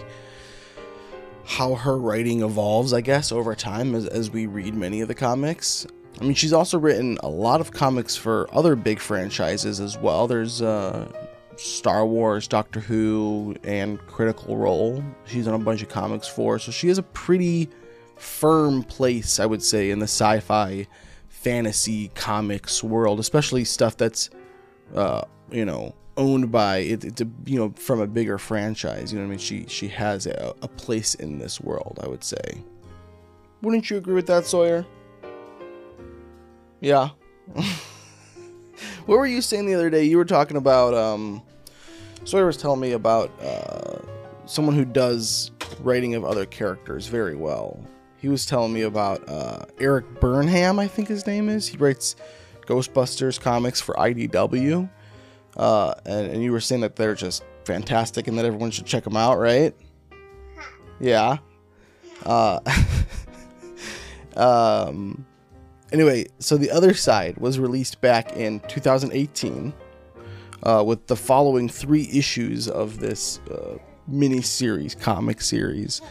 how 1.46 1.76
her 1.76 1.98
writing 1.98 2.42
evolves, 2.42 2.92
I 2.92 3.02
guess, 3.02 3.32
over 3.32 3.56
time 3.56 3.94
as, 3.94 4.08
as 4.08 4.32
we 4.32 4.48
read 4.48 4.74
many 4.74 5.02
of 5.02 5.08
the 5.08 5.16
comics. 5.16 5.86
I 6.20 6.24
mean, 6.24 6.34
she's 6.34 6.54
also 6.54 6.80
written 6.80 7.18
a 7.22 7.28
lot 7.28 7.62
of 7.62 7.72
comics 7.72 8.16
for 8.16 8.48
other 8.54 8.76
big 8.76 9.00
franchises 9.00 9.80
as 9.80 9.98
well. 9.98 10.28
There's 10.28 10.62
uh, 10.62 11.12
Star 11.58 12.06
Wars, 12.06 12.48
Doctor 12.48 12.80
Who, 12.80 13.56
and 13.64 14.00
Critical 14.08 14.58
Role. 14.58 15.04
She's 15.26 15.46
done 15.46 15.56
a 15.56 15.64
bunch 15.64 15.82
of 15.82 15.90
comics 15.90 16.28
for, 16.28 16.58
so 16.60 16.72
she 16.72 16.88
has 16.88 16.98
a 16.98 17.04
pretty 17.04 17.70
firm 18.16 18.84
place, 18.84 19.40
I 19.40 19.46
would 19.46 19.62
say, 19.62 19.92
in 19.92 20.00
the 20.00 20.06
sci 20.06 20.40
fi 20.40 20.88
fantasy 21.28 22.10
comics 22.16 22.84
world, 22.84 23.20
especially 23.20 23.66
stuff 23.66 23.98
that's, 23.98 24.30
uh, 24.96 25.22
you 25.52 25.66
know, 25.66 25.94
owned 26.18 26.52
by 26.52 26.78
it, 26.78 27.04
it's 27.04 27.22
a, 27.22 27.28
you 27.46 27.60
know 27.60 27.74
from 27.76 28.00
a 28.00 28.08
bigger 28.08 28.38
franchise. 28.38 29.12
You 29.12 29.20
know 29.20 29.26
what 29.26 29.28
I 29.28 29.32
mean? 29.32 29.40
She 29.40 29.66
she 29.68 29.90
has 29.90 30.26
a, 30.26 30.54
a 30.62 30.68
place 30.68 31.16
in 31.16 31.40
this 31.40 31.60
world. 31.60 32.00
I 32.02 32.08
would 32.08 32.24
say. 32.24 32.64
Wouldn't 33.62 33.90
you 33.90 33.98
agree 33.98 34.14
with 34.14 34.28
that, 34.28 34.46
Sawyer? 34.46 34.86
Yeah. 36.82 37.10
what 39.06 39.18
were 39.18 39.28
you 39.28 39.42
saying 39.42 39.66
the 39.66 39.74
other 39.74 39.90
day? 39.90 40.04
You 40.04 40.18
were 40.18 40.26
talking 40.26 40.58
about 40.58 40.94
um, 40.94 41.42
Sawyer 42.24 42.46
was 42.46 42.58
telling 42.58 42.80
me 42.80 42.92
about 42.94 43.32
uh, 43.42 44.00
someone 44.46 44.76
who 44.76 44.86
does 44.86 45.52
writing 45.82 46.16
of 46.16 46.26
other 46.26 46.46
characters 46.46 47.08
very 47.08 47.36
well. 47.36 47.80
He 48.18 48.30
was 48.30 48.46
telling 48.46 48.74
me 48.74 48.82
about 48.82 49.28
uh, 49.30 49.66
Erik 49.80 50.20
Burnham, 50.20 50.80
I 50.80 50.88
think 50.88 51.08
his 51.08 51.28
name 51.28 51.50
is. 51.50 51.68
He 51.68 51.78
writes 51.78 52.16
Ghostbusters 52.66 53.40
comics 53.40 53.80
for 53.80 53.94
IDW. 53.96 54.90
Uh, 55.56 55.94
and, 56.06 56.32
and 56.32 56.44
you 56.44 56.52
were 56.52 56.60
saying 56.60 56.82
that 56.82 56.96
they're 56.96 57.16
just 57.16 57.44
fantastic 57.66 58.28
and 58.28 58.38
that 58.38 58.46
everyone 58.46 58.72
should 58.72 58.86
check 58.86 59.04
them 59.04 59.16
out, 59.16 59.38
right? 59.38 59.76
Yeah. 61.00 61.38
Uh, 62.26 62.60
um, 64.36 65.26
anyway, 65.96 66.28
so 66.40 66.58
the 66.58 66.70
other 66.72 66.94
side 66.94 67.38
was 67.38 67.58
released 67.58 68.02
back 68.02 68.36
in 68.36 68.60
2018 68.68 69.74
uh, 70.64 70.84
with 70.86 71.08
the 71.08 71.16
following 71.16 71.70
three 71.70 72.10
issues 72.12 72.68
of 72.68 73.00
this 73.00 73.40
uh, 73.50 73.78
mini 74.06 74.42
series, 74.42 74.94
comic 74.94 75.40
series. 75.40 76.02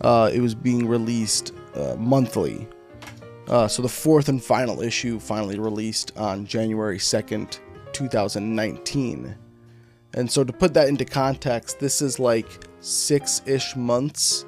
Uh, 0.00 0.30
it 0.32 0.40
was 0.40 0.54
being 0.54 0.86
released 0.86 1.52
uh, 1.74 1.96
monthly. 1.98 2.68
Uh, 3.48 3.66
so 3.66 3.82
the 3.82 3.88
fourth 3.88 4.28
and 4.28 4.42
final 4.42 4.80
issue 4.80 5.18
finally 5.18 5.58
released 5.58 6.16
on 6.16 6.46
January 6.46 6.98
2nd, 6.98 7.58
2019. 7.92 9.36
And 10.14 10.30
so 10.30 10.44
to 10.44 10.52
put 10.52 10.72
that 10.74 10.88
into 10.88 11.04
context, 11.04 11.80
this 11.80 12.00
is 12.00 12.20
like 12.20 12.46
six 12.78 13.42
ish 13.44 13.74
months 13.74 14.46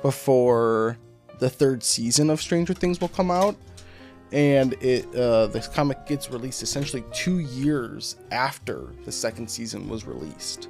before 0.00 0.96
the 1.40 1.50
third 1.50 1.82
season 1.82 2.30
of 2.30 2.40
Stranger 2.40 2.74
Things 2.74 3.00
will 3.00 3.08
come 3.08 3.32
out. 3.32 3.56
And 4.32 4.74
it 4.82 5.06
uh, 5.14 5.46
the 5.46 5.60
comic 5.74 6.06
gets 6.06 6.30
released 6.30 6.62
essentially 6.62 7.04
two 7.12 7.38
years 7.38 8.16
after 8.30 8.92
the 9.04 9.12
second 9.12 9.48
season 9.48 9.88
was 9.88 10.04
released. 10.04 10.68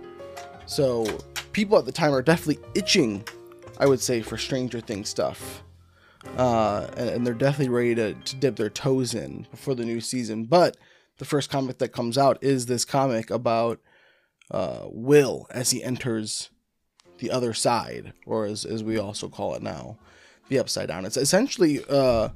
So 0.66 1.06
people 1.52 1.78
at 1.78 1.84
the 1.84 1.92
time 1.92 2.14
are 2.14 2.22
definitely 2.22 2.62
itching, 2.74 3.24
I 3.78 3.86
would 3.86 4.00
say, 4.00 4.22
for 4.22 4.36
Stranger 4.36 4.80
Things 4.80 5.08
stuff. 5.08 5.62
Uh, 6.36 6.86
and, 6.96 7.08
and 7.10 7.26
they're 7.26 7.34
definitely 7.34 7.72
ready 7.74 7.94
to, 7.94 8.14
to 8.14 8.36
dip 8.36 8.56
their 8.56 8.70
toes 8.70 9.14
in 9.14 9.46
before 9.50 9.74
the 9.74 9.84
new 9.84 10.00
season. 10.00 10.44
But 10.44 10.76
the 11.18 11.24
first 11.24 11.50
comic 11.50 11.78
that 11.78 11.88
comes 11.92 12.16
out 12.16 12.38
is 12.42 12.66
this 12.66 12.84
comic 12.84 13.30
about 13.30 13.80
uh, 14.50 14.82
Will 14.86 15.46
as 15.50 15.70
he 15.70 15.82
enters 15.82 16.50
the 17.18 17.30
other 17.30 17.52
side, 17.52 18.12
or 18.26 18.44
as, 18.44 18.64
as 18.64 18.84
we 18.84 18.98
also 18.98 19.28
call 19.28 19.54
it 19.54 19.62
now, 19.62 19.98
the 20.48 20.58
Upside 20.58 20.88
Down. 20.88 21.04
It's 21.04 21.16
essentially 21.16 21.82
uh, 21.88 22.28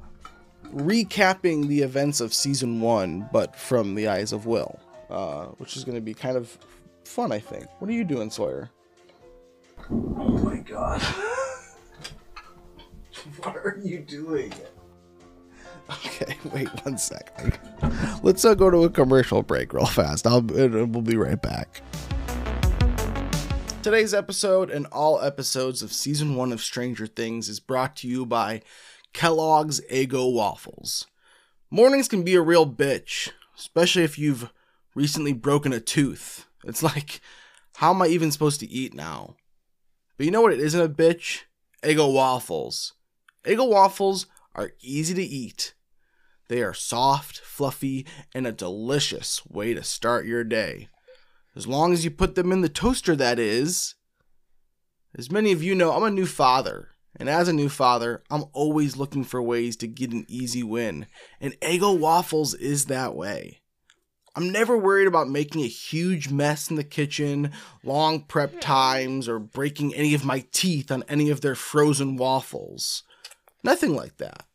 recapping 0.72 1.68
the 1.68 1.82
events 1.82 2.20
of 2.20 2.34
season 2.34 2.80
one, 2.80 3.28
but 3.32 3.56
from 3.56 3.94
the 3.94 4.08
eyes 4.08 4.32
of 4.32 4.46
Will, 4.46 4.78
uh, 5.10 5.46
which 5.58 5.76
is 5.76 5.84
going 5.84 5.96
to 5.96 6.00
be 6.00 6.14
kind 6.14 6.36
of 6.36 6.56
fun, 7.04 7.32
I 7.32 7.38
think. 7.38 7.66
What 7.78 7.90
are 7.90 7.94
you 7.94 8.04
doing, 8.04 8.30
Sawyer? 8.30 8.70
Oh 9.90 10.38
my 10.38 10.58
god. 10.58 11.02
what 13.42 13.56
are 13.56 13.80
you 13.82 14.00
doing? 14.00 14.52
Okay, 15.90 16.38
wait 16.52 16.68
one 16.84 16.96
sec. 16.96 17.32
Let's 18.22 18.44
uh, 18.44 18.54
go 18.54 18.70
to 18.70 18.84
a 18.84 18.90
commercial 18.90 19.42
break 19.42 19.72
real 19.72 19.86
fast. 19.86 20.26
I'll 20.26 20.42
we'll 20.42 20.86
be 20.86 21.16
right 21.16 21.40
back. 21.40 21.82
Today's 23.82 24.14
episode 24.14 24.70
and 24.70 24.86
all 24.92 25.20
episodes 25.20 25.82
of 25.82 25.92
season 25.92 26.36
one 26.36 26.52
of 26.52 26.60
Stranger 26.60 27.08
Things 27.08 27.48
is 27.48 27.58
brought 27.58 27.96
to 27.96 28.06
you 28.06 28.24
by 28.24 28.62
Kellogg's 29.12 29.80
Eggo 29.90 30.32
Waffles. 30.32 31.06
Mornings 31.70 32.08
can 32.08 32.22
be 32.22 32.34
a 32.34 32.42
real 32.42 32.66
bitch, 32.66 33.30
especially 33.56 34.02
if 34.02 34.18
you've 34.18 34.50
recently 34.94 35.32
broken 35.32 35.72
a 35.72 35.80
tooth. 35.80 36.46
It's 36.64 36.82
like, 36.94 37.20
how 37.76 37.90
am 37.90 38.02
I 38.02 38.08
even 38.08 38.30
supposed 38.30 38.60
to 38.60 38.70
eat 38.70 38.94
now? 38.94 39.36
But 40.16 40.26
you 40.26 40.32
know 40.32 40.42
what? 40.42 40.52
It 40.52 40.60
isn't 40.60 40.80
a 40.80 40.88
bitch. 40.88 41.42
Eggo 41.82 42.12
Waffles. 42.12 42.92
Eggo 43.44 43.68
Waffles 43.68 44.26
are 44.54 44.72
easy 44.80 45.14
to 45.14 45.22
eat. 45.22 45.74
They 46.48 46.62
are 46.62 46.74
soft, 46.74 47.38
fluffy, 47.38 48.06
and 48.34 48.46
a 48.46 48.52
delicious 48.52 49.44
way 49.46 49.74
to 49.74 49.82
start 49.82 50.26
your 50.26 50.44
day. 50.44 50.88
As 51.56 51.66
long 51.66 51.92
as 51.92 52.04
you 52.04 52.10
put 52.10 52.34
them 52.34 52.52
in 52.52 52.60
the 52.60 52.68
toaster, 52.68 53.16
that 53.16 53.38
is. 53.38 53.94
As 55.16 55.30
many 55.30 55.52
of 55.52 55.62
you 55.62 55.74
know, 55.74 55.92
I'm 55.92 56.02
a 56.02 56.10
new 56.10 56.26
father. 56.26 56.91
And 57.16 57.28
as 57.28 57.48
a 57.48 57.52
new 57.52 57.68
father, 57.68 58.22
I'm 58.30 58.44
always 58.52 58.96
looking 58.96 59.24
for 59.24 59.42
ways 59.42 59.76
to 59.76 59.86
get 59.86 60.12
an 60.12 60.24
easy 60.28 60.62
win. 60.62 61.06
And 61.40 61.58
Eggo 61.60 61.98
Waffles 61.98 62.54
is 62.54 62.86
that 62.86 63.14
way. 63.14 63.62
I'm 64.34 64.50
never 64.50 64.78
worried 64.78 65.08
about 65.08 65.28
making 65.28 65.62
a 65.62 65.68
huge 65.68 66.30
mess 66.30 66.70
in 66.70 66.76
the 66.76 66.84
kitchen, 66.84 67.52
long 67.84 68.22
prep 68.22 68.52
hmm. 68.52 68.58
times, 68.60 69.28
or 69.28 69.38
breaking 69.38 69.94
any 69.94 70.14
of 70.14 70.24
my 70.24 70.44
teeth 70.52 70.90
on 70.90 71.04
any 71.08 71.28
of 71.28 71.42
their 71.42 71.54
frozen 71.54 72.16
waffles. 72.16 73.02
Nothing 73.62 73.94
like 73.94 74.16
that. 74.16 74.46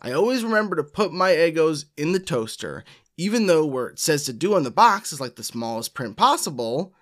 I 0.00 0.12
always 0.12 0.44
remember 0.44 0.76
to 0.76 0.84
put 0.84 1.12
my 1.12 1.30
Eggos 1.30 1.86
in 1.96 2.12
the 2.12 2.20
toaster, 2.20 2.84
even 3.16 3.46
though 3.46 3.64
where 3.64 3.86
it 3.86 3.98
says 3.98 4.24
to 4.24 4.32
do 4.32 4.54
on 4.54 4.64
the 4.64 4.70
box 4.70 5.12
is 5.12 5.20
like 5.20 5.36
the 5.36 5.44
smallest 5.44 5.94
print 5.94 6.16
possible. 6.16 6.92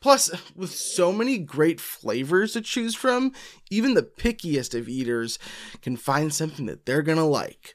Plus, 0.00 0.30
with 0.54 0.70
so 0.70 1.12
many 1.12 1.38
great 1.38 1.80
flavors 1.80 2.52
to 2.52 2.60
choose 2.60 2.94
from, 2.94 3.32
even 3.68 3.94
the 3.94 4.02
pickiest 4.02 4.78
of 4.78 4.88
eaters 4.88 5.40
can 5.82 5.96
find 5.96 6.32
something 6.32 6.66
that 6.66 6.86
they're 6.86 7.02
gonna 7.02 7.26
like. 7.26 7.74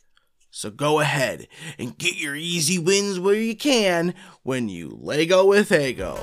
So 0.50 0.70
go 0.70 1.00
ahead 1.02 1.48
and 1.78 1.98
get 1.98 2.16
your 2.16 2.36
easy 2.36 2.80
wins 2.80 3.20
where 3.20 3.36
you 3.36 3.56
can 3.56 4.14
when 4.44 4.70
you 4.70 4.98
Lego 5.02 5.46
with 5.46 5.70
Eggo. 5.70 6.18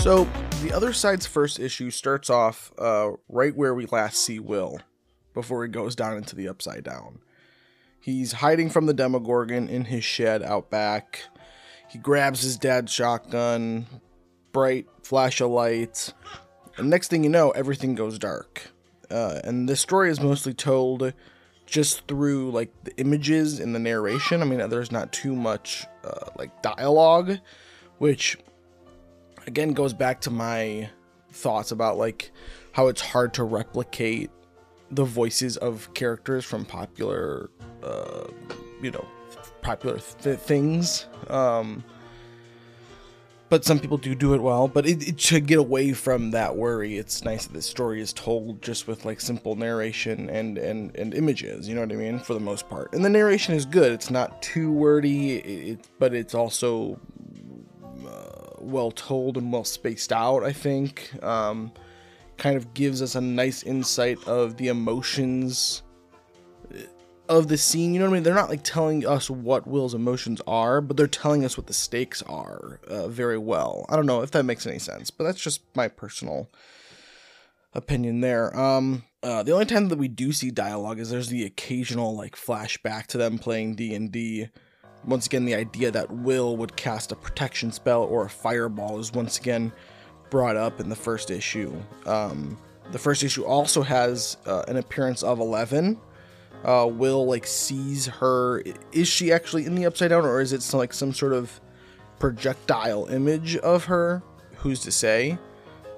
So, 0.00 0.24
the 0.62 0.72
other 0.72 0.92
side's 0.92 1.26
first 1.26 1.60
issue 1.60 1.90
starts 1.90 2.30
off 2.30 2.72
uh, 2.78 3.12
right 3.28 3.54
where 3.54 3.74
we 3.74 3.86
last 3.86 4.18
see 4.18 4.38
Will 4.38 4.80
before 5.34 5.64
he 5.64 5.70
goes 5.70 5.94
down 5.94 6.16
into 6.16 6.34
the 6.34 6.48
Upside 6.48 6.84
Down. 6.84 7.20
He's 8.06 8.34
hiding 8.34 8.70
from 8.70 8.86
the 8.86 8.94
Demogorgon 8.94 9.68
in 9.68 9.86
his 9.86 10.04
shed 10.04 10.40
out 10.40 10.70
back. 10.70 11.22
He 11.88 11.98
grabs 11.98 12.40
his 12.40 12.56
dad's 12.56 12.92
shotgun, 12.92 13.86
bright 14.52 14.86
flash 15.02 15.40
of 15.40 15.50
light, 15.50 16.14
and 16.76 16.88
next 16.88 17.08
thing 17.08 17.24
you 17.24 17.30
know, 17.30 17.50
everything 17.50 17.96
goes 17.96 18.16
dark. 18.16 18.70
Uh, 19.10 19.40
and 19.42 19.68
the 19.68 19.74
story 19.74 20.08
is 20.08 20.20
mostly 20.20 20.54
told 20.54 21.14
just 21.66 22.06
through 22.06 22.52
like 22.52 22.70
the 22.84 22.96
images 22.96 23.58
and 23.58 23.74
the 23.74 23.80
narration. 23.80 24.40
I 24.40 24.44
mean, 24.44 24.70
there's 24.70 24.92
not 24.92 25.10
too 25.10 25.34
much 25.34 25.84
uh, 26.04 26.30
like 26.38 26.62
dialogue, 26.62 27.40
which 27.98 28.38
again 29.48 29.72
goes 29.72 29.92
back 29.92 30.20
to 30.20 30.30
my 30.30 30.90
thoughts 31.32 31.72
about 31.72 31.98
like 31.98 32.30
how 32.70 32.86
it's 32.86 33.00
hard 33.00 33.34
to 33.34 33.42
replicate 33.42 34.30
the 34.90 35.04
voices 35.04 35.56
of 35.56 35.92
characters 35.94 36.44
from 36.44 36.64
popular 36.64 37.50
uh, 37.82 38.24
you 38.82 38.90
know 38.90 39.04
popular 39.62 39.98
th- 39.98 40.38
things 40.38 41.06
um 41.28 41.82
but 43.48 43.64
some 43.64 43.78
people 43.78 43.96
do 43.96 44.14
do 44.14 44.34
it 44.34 44.40
well 44.40 44.68
but 44.68 44.86
it, 44.86 45.08
it 45.08 45.20
should 45.20 45.46
get 45.46 45.58
away 45.58 45.92
from 45.92 46.30
that 46.32 46.56
worry. 46.56 46.98
It's 46.98 47.24
nice 47.24 47.46
that 47.46 47.52
the 47.52 47.62
story 47.62 48.00
is 48.00 48.12
told 48.12 48.60
just 48.62 48.86
with 48.88 49.04
like 49.04 49.20
simple 49.20 49.54
narration 49.56 50.28
and 50.30 50.58
and 50.58 50.94
and 50.96 51.14
images 51.14 51.68
you 51.68 51.74
know 51.74 51.80
what 51.82 51.92
i 51.92 51.96
mean 51.96 52.18
for 52.18 52.34
the 52.34 52.40
most 52.40 52.68
part. 52.68 52.92
And 52.92 53.04
the 53.04 53.08
narration 53.08 53.54
is 53.54 53.64
good. 53.64 53.92
It's 53.92 54.10
not 54.10 54.42
too 54.42 54.72
wordy. 54.72 55.36
It, 55.36 55.68
it 55.68 55.88
but 55.98 56.14
it's 56.14 56.34
also 56.34 57.00
uh, 58.06 58.56
well 58.60 58.90
told 58.90 59.36
and 59.36 59.52
well 59.52 59.64
spaced 59.64 60.12
out 60.12 60.42
i 60.44 60.52
think. 60.52 61.10
Um 61.22 61.72
kind 62.38 62.56
of 62.56 62.74
gives 62.74 63.02
us 63.02 63.14
a 63.14 63.20
nice 63.20 63.62
insight 63.62 64.22
of 64.26 64.56
the 64.56 64.68
emotions 64.68 65.82
of 67.28 67.48
the 67.48 67.56
scene. 67.56 67.92
You 67.92 68.00
know 68.00 68.06
what 68.06 68.12
I 68.12 68.14
mean? 68.14 68.22
They're 68.22 68.34
not 68.34 68.50
like 68.50 68.62
telling 68.62 69.06
us 69.06 69.28
what 69.28 69.66
Will's 69.66 69.94
emotions 69.94 70.40
are, 70.46 70.80
but 70.80 70.96
they're 70.96 71.06
telling 71.06 71.44
us 71.44 71.56
what 71.56 71.66
the 71.66 71.72
stakes 71.72 72.22
are 72.22 72.80
uh, 72.88 73.08
very 73.08 73.38
well. 73.38 73.86
I 73.88 73.96
don't 73.96 74.06
know 74.06 74.22
if 74.22 74.30
that 74.32 74.44
makes 74.44 74.66
any 74.66 74.78
sense, 74.78 75.10
but 75.10 75.24
that's 75.24 75.40
just 75.40 75.62
my 75.74 75.88
personal 75.88 76.48
opinion 77.74 78.20
there. 78.20 78.56
Um, 78.58 79.04
uh, 79.22 79.42
the 79.42 79.52
only 79.52 79.66
time 79.66 79.88
that 79.88 79.98
we 79.98 80.08
do 80.08 80.32
see 80.32 80.50
dialogue 80.50 80.98
is 80.98 81.10
there's 81.10 81.28
the 81.28 81.44
occasional 81.44 82.16
like 82.16 82.36
flashback 82.36 83.06
to 83.08 83.18
them 83.18 83.38
playing 83.38 83.74
D 83.74 83.94
and 83.94 84.10
D. 84.12 84.48
Once 85.04 85.26
again, 85.26 85.44
the 85.44 85.54
idea 85.54 85.90
that 85.90 86.10
Will 86.10 86.56
would 86.56 86.76
cast 86.76 87.12
a 87.12 87.16
protection 87.16 87.70
spell 87.70 88.02
or 88.02 88.24
a 88.24 88.30
fireball 88.30 88.98
is 88.98 89.12
once 89.12 89.38
again 89.38 89.72
brought 90.30 90.56
up 90.56 90.80
in 90.80 90.88
the 90.88 90.96
first 90.96 91.30
issue. 91.30 91.74
Um, 92.04 92.58
the 92.92 92.98
first 92.98 93.22
issue 93.22 93.44
also 93.44 93.82
has 93.82 94.36
uh, 94.46 94.62
an 94.68 94.76
appearance 94.76 95.22
of 95.22 95.40
Eleven. 95.40 95.98
Uh, 96.64 96.88
Will 96.90 97.26
like 97.26 97.46
sees 97.46 98.06
her. 98.06 98.62
Is 98.92 99.08
she 99.08 99.32
actually 99.32 99.66
in 99.66 99.74
the 99.74 99.86
upside 99.86 100.10
down, 100.10 100.24
or 100.24 100.40
is 100.40 100.52
it 100.52 100.62
some, 100.62 100.78
like 100.78 100.92
some 100.92 101.12
sort 101.12 101.32
of 101.32 101.60
projectile 102.18 103.06
image 103.06 103.56
of 103.56 103.84
her? 103.84 104.22
Who's 104.56 104.80
to 104.80 104.92
say? 104.92 105.38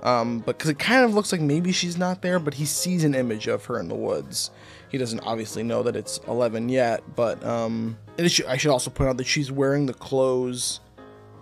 Um, 0.02 0.40
but 0.40 0.58
because 0.58 0.70
it 0.70 0.78
kind 0.78 1.04
of 1.04 1.14
looks 1.14 1.32
like 1.32 1.40
maybe 1.40 1.72
she's 1.72 1.98
not 1.98 2.22
there, 2.22 2.38
but 2.38 2.54
he 2.54 2.64
sees 2.64 3.04
an 3.04 3.14
image 3.14 3.48
of 3.48 3.64
her 3.66 3.80
in 3.80 3.88
the 3.88 3.94
woods. 3.94 4.50
He 4.90 4.98
doesn't 4.98 5.20
obviously 5.20 5.62
know 5.62 5.82
that 5.82 5.96
it's 5.96 6.18
Eleven 6.28 6.68
yet, 6.68 7.02
but 7.16 7.44
um, 7.44 7.98
I 8.18 8.28
should 8.28 8.70
also 8.70 8.90
point 8.90 9.10
out 9.10 9.16
that 9.18 9.26
she's 9.26 9.50
wearing 9.50 9.86
the 9.86 9.94
clothes 9.94 10.80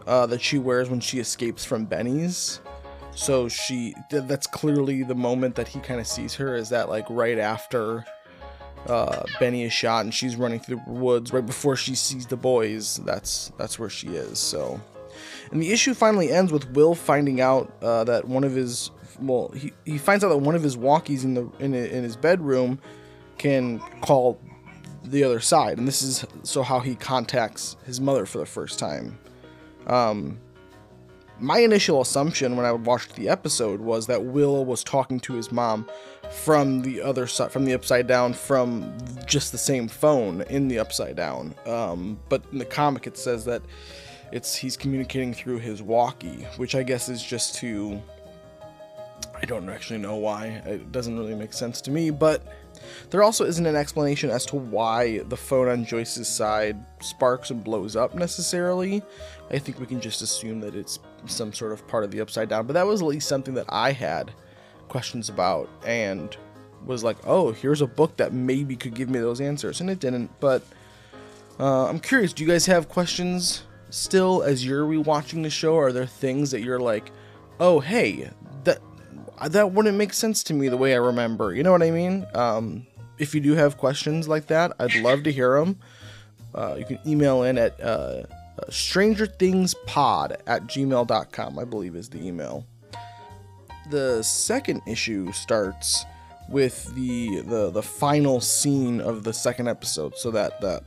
uh, 0.06 0.26
that 0.26 0.40
she 0.40 0.58
wears 0.58 0.88
when 0.88 1.00
she 1.00 1.18
escapes 1.18 1.64
from 1.64 1.84
Benny's. 1.84 2.60
So 3.16 3.48
she 3.48 3.94
th- 4.10 4.24
that's 4.24 4.46
clearly 4.46 5.02
the 5.02 5.14
moment 5.14 5.54
that 5.56 5.66
he 5.66 5.80
kind 5.80 5.98
of 5.98 6.06
sees 6.06 6.34
her 6.34 6.54
is 6.54 6.68
that 6.68 6.90
like 6.90 7.06
right 7.08 7.38
after 7.38 8.04
uh, 8.86 9.24
Benny 9.40 9.64
is 9.64 9.72
shot 9.72 10.04
and 10.04 10.12
she's 10.12 10.36
running 10.36 10.60
through 10.60 10.82
the 10.84 10.92
woods 10.92 11.32
right 11.32 11.44
before 11.44 11.76
she 11.76 11.94
sees 11.94 12.26
the 12.26 12.36
boys. 12.36 13.00
That's 13.04 13.52
that's 13.56 13.78
where 13.78 13.88
she 13.88 14.08
is. 14.08 14.38
So, 14.38 14.78
and 15.50 15.62
the 15.62 15.72
issue 15.72 15.94
finally 15.94 16.30
ends 16.30 16.52
with 16.52 16.70
Will 16.72 16.94
finding 16.94 17.40
out 17.40 17.72
uh, 17.82 18.04
that 18.04 18.26
one 18.26 18.44
of 18.44 18.54
his 18.54 18.90
well 19.18 19.48
he, 19.56 19.72
he 19.86 19.96
finds 19.96 20.22
out 20.22 20.28
that 20.28 20.38
one 20.38 20.54
of 20.54 20.62
his 20.62 20.76
walkies 20.76 21.24
in 21.24 21.32
the 21.32 21.50
in, 21.58 21.74
in 21.74 22.04
his 22.04 22.16
bedroom 22.16 22.78
can 23.38 23.78
call 24.02 24.38
the 25.04 25.24
other 25.24 25.40
side, 25.40 25.78
and 25.78 25.88
this 25.88 26.02
is 26.02 26.26
so 26.42 26.62
how 26.62 26.80
he 26.80 26.94
contacts 26.94 27.76
his 27.86 27.98
mother 27.98 28.26
for 28.26 28.38
the 28.38 28.46
first 28.46 28.78
time. 28.78 29.18
Um, 29.86 30.38
my 31.38 31.58
initial 31.58 32.00
assumption 32.00 32.56
when 32.56 32.64
I 32.64 32.72
watched 32.72 33.14
the 33.14 33.28
episode 33.28 33.80
was 33.80 34.06
that 34.06 34.24
Will 34.24 34.64
was 34.64 34.82
talking 34.82 35.20
to 35.20 35.34
his 35.34 35.52
mom 35.52 35.88
from 36.30 36.82
the 36.82 37.02
other 37.02 37.26
side, 37.26 37.52
from 37.52 37.64
the 37.64 37.74
upside 37.74 38.06
down, 38.06 38.32
from 38.32 38.96
just 39.26 39.52
the 39.52 39.58
same 39.58 39.88
phone 39.88 40.42
in 40.42 40.68
the 40.68 40.78
upside 40.78 41.16
down. 41.16 41.54
Um, 41.66 42.18
but 42.28 42.42
in 42.52 42.58
the 42.58 42.64
comic, 42.64 43.06
it 43.06 43.18
says 43.18 43.44
that 43.44 43.62
it's 44.32 44.54
he's 44.56 44.76
communicating 44.76 45.34
through 45.34 45.58
his 45.58 45.82
walkie, 45.82 46.46
which 46.56 46.74
I 46.74 46.82
guess 46.82 47.08
is 47.08 47.22
just 47.22 47.56
to. 47.56 48.00
I 49.34 49.44
don't 49.44 49.68
actually 49.68 49.98
know 49.98 50.16
why. 50.16 50.62
It 50.64 50.92
doesn't 50.92 51.18
really 51.18 51.34
make 51.34 51.52
sense 51.52 51.82
to 51.82 51.90
me, 51.90 52.08
but 52.08 52.42
there 53.10 53.22
also 53.22 53.44
isn't 53.44 53.66
an 53.66 53.76
explanation 53.76 54.30
as 54.30 54.46
to 54.46 54.56
why 54.56 55.18
the 55.18 55.36
phone 55.36 55.68
on 55.68 55.84
Joyce's 55.84 56.28
side 56.28 56.76
sparks 57.00 57.50
and 57.50 57.62
blows 57.62 57.96
up 57.96 58.14
necessarily. 58.14 59.02
I 59.50 59.58
think 59.58 59.78
we 59.78 59.86
can 59.86 60.00
just 60.00 60.22
assume 60.22 60.60
that 60.60 60.74
it's 60.74 60.98
some 61.28 61.52
sort 61.52 61.72
of 61.72 61.86
part 61.88 62.04
of 62.04 62.10
the 62.10 62.20
upside 62.20 62.48
down, 62.48 62.66
but 62.66 62.74
that 62.74 62.86
was 62.86 63.00
at 63.02 63.08
least 63.08 63.28
something 63.28 63.54
that 63.54 63.66
I 63.68 63.92
had 63.92 64.32
questions 64.88 65.28
about 65.28 65.68
and 65.84 66.36
was 66.84 67.02
like, 67.02 67.16
oh, 67.26 67.52
here's 67.52 67.80
a 67.80 67.86
book 67.86 68.16
that 68.16 68.32
maybe 68.32 68.76
could 68.76 68.94
give 68.94 69.10
me 69.10 69.18
those 69.18 69.40
answers, 69.40 69.80
and 69.80 69.90
it 69.90 69.98
didn't. 69.98 70.30
But 70.40 70.62
uh, 71.58 71.86
I'm 71.86 72.00
curious, 72.00 72.32
do 72.32 72.44
you 72.44 72.48
guys 72.48 72.66
have 72.66 72.88
questions 72.88 73.62
still 73.90 74.42
as 74.42 74.64
you're 74.64 74.84
rewatching 74.84 75.42
the 75.42 75.50
show? 75.50 75.76
Are 75.76 75.92
there 75.92 76.06
things 76.06 76.50
that 76.52 76.62
you're 76.62 76.80
like, 76.80 77.10
oh, 77.60 77.80
hey, 77.80 78.30
that 78.64 78.78
that 79.48 79.72
wouldn't 79.72 79.96
make 79.96 80.12
sense 80.12 80.42
to 80.44 80.54
me 80.54 80.68
the 80.68 80.76
way 80.76 80.94
I 80.94 80.98
remember? 80.98 81.54
You 81.54 81.62
know 81.62 81.72
what 81.72 81.82
I 81.82 81.90
mean? 81.90 82.26
Um, 82.34 82.86
if 83.18 83.34
you 83.34 83.40
do 83.40 83.54
have 83.54 83.76
questions 83.78 84.28
like 84.28 84.46
that, 84.48 84.72
I'd 84.78 84.94
love 84.96 85.22
to 85.24 85.32
hear 85.32 85.58
them. 85.58 85.78
Uh, 86.54 86.76
you 86.78 86.84
can 86.84 86.98
email 87.06 87.42
in 87.42 87.58
at 87.58 87.80
uh, 87.80 88.22
strangerthingspod 88.68 90.36
at 90.46 90.66
gmail.com, 90.66 91.58
I 91.58 91.64
believe 91.64 91.94
is 91.96 92.08
the 92.08 92.26
email. 92.26 92.66
The 93.90 94.22
second 94.22 94.82
issue 94.86 95.32
starts 95.32 96.04
with 96.48 96.94
the, 96.94 97.40
the 97.40 97.70
the 97.70 97.82
final 97.82 98.40
scene 98.40 99.00
of 99.00 99.24
the 99.24 99.32
second 99.32 99.68
episode, 99.68 100.16
so 100.16 100.30
that 100.32 100.60
that 100.60 100.84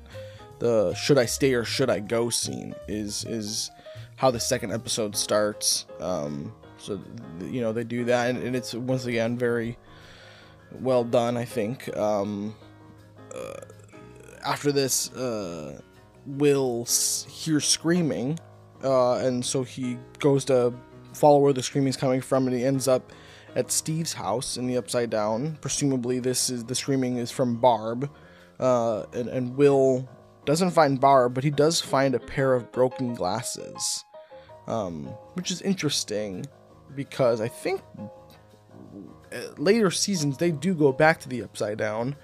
the 0.60 0.94
should 0.94 1.18
I 1.18 1.26
stay 1.26 1.54
or 1.54 1.64
should 1.64 1.90
I 1.90 2.00
go 2.00 2.30
scene 2.30 2.76
is 2.88 3.24
is 3.26 3.72
how 4.18 4.32
the 4.32 4.40
second 4.40 4.74
episode 4.74 5.16
starts. 5.16 5.86
Um, 6.00 6.54
so 6.78 7.00
you 7.42 7.62
know 7.62 7.72
they 7.72 7.84
do 7.84 8.06
that, 8.06 8.30
and, 8.30 8.44
and 8.44 8.56
it's 8.56 8.74
once 8.74 9.06
again 9.06 9.38
very 9.38 9.78
well 10.82 11.04
done. 11.04 11.38
I 11.38 11.46
think. 11.46 11.96
Um, 11.98 12.56
uh, 13.34 13.62
after 14.44 14.72
this, 14.72 15.12
uh, 15.14 15.82
Will 16.38 16.86
hear 17.30 17.60
screaming, 17.60 18.40
uh, 18.84 19.16
and 19.16 19.46
so 19.46 19.64
he 19.64 19.98
goes 20.20 20.46
to 20.46 20.74
follow 21.14 21.40
where 21.40 21.54
the 21.54 21.64
screaming 21.64 21.90
is 21.90 21.98
coming 21.98 22.22
from, 22.22 22.48
and 22.48 22.56
he 22.56 22.64
ends 22.64 22.88
up 22.88 23.12
at 23.56 23.72
Steve's 23.72 24.14
house 24.14 24.58
in 24.58 24.68
the 24.68 24.78
Upside 24.78 25.10
Down. 25.10 25.58
Presumably, 25.62 26.20
this 26.20 26.50
is 26.50 26.64
the 26.64 26.76
screaming 26.76 27.18
is 27.18 27.32
from 27.32 27.56
Barb, 27.56 28.10
uh, 28.60 29.04
and, 29.14 29.28
and 29.30 29.58
Will 29.58 30.08
doesn't 30.46 30.72
find 30.72 31.00
Barb, 31.00 31.34
but 31.34 31.44
he 31.44 31.52
does 31.52 31.82
find 31.82 32.16
a 32.16 32.20
pair 32.20 32.54
of 32.54 32.72
broken 32.72 33.14
glasses, 33.14 34.06
um, 34.68 35.06
which 35.34 35.52
is 35.52 35.62
interesting 35.62 36.46
because 36.96 37.42
I 37.42 37.48
think 37.48 37.82
uh, 39.32 39.38
later 39.58 39.92
seasons 39.92 40.38
they 40.38 40.52
do 40.52 40.74
go 40.74 40.92
back 40.92 41.20
to 41.22 41.30
the 41.30 41.44
Upside 41.44 41.78
Down 41.78 42.16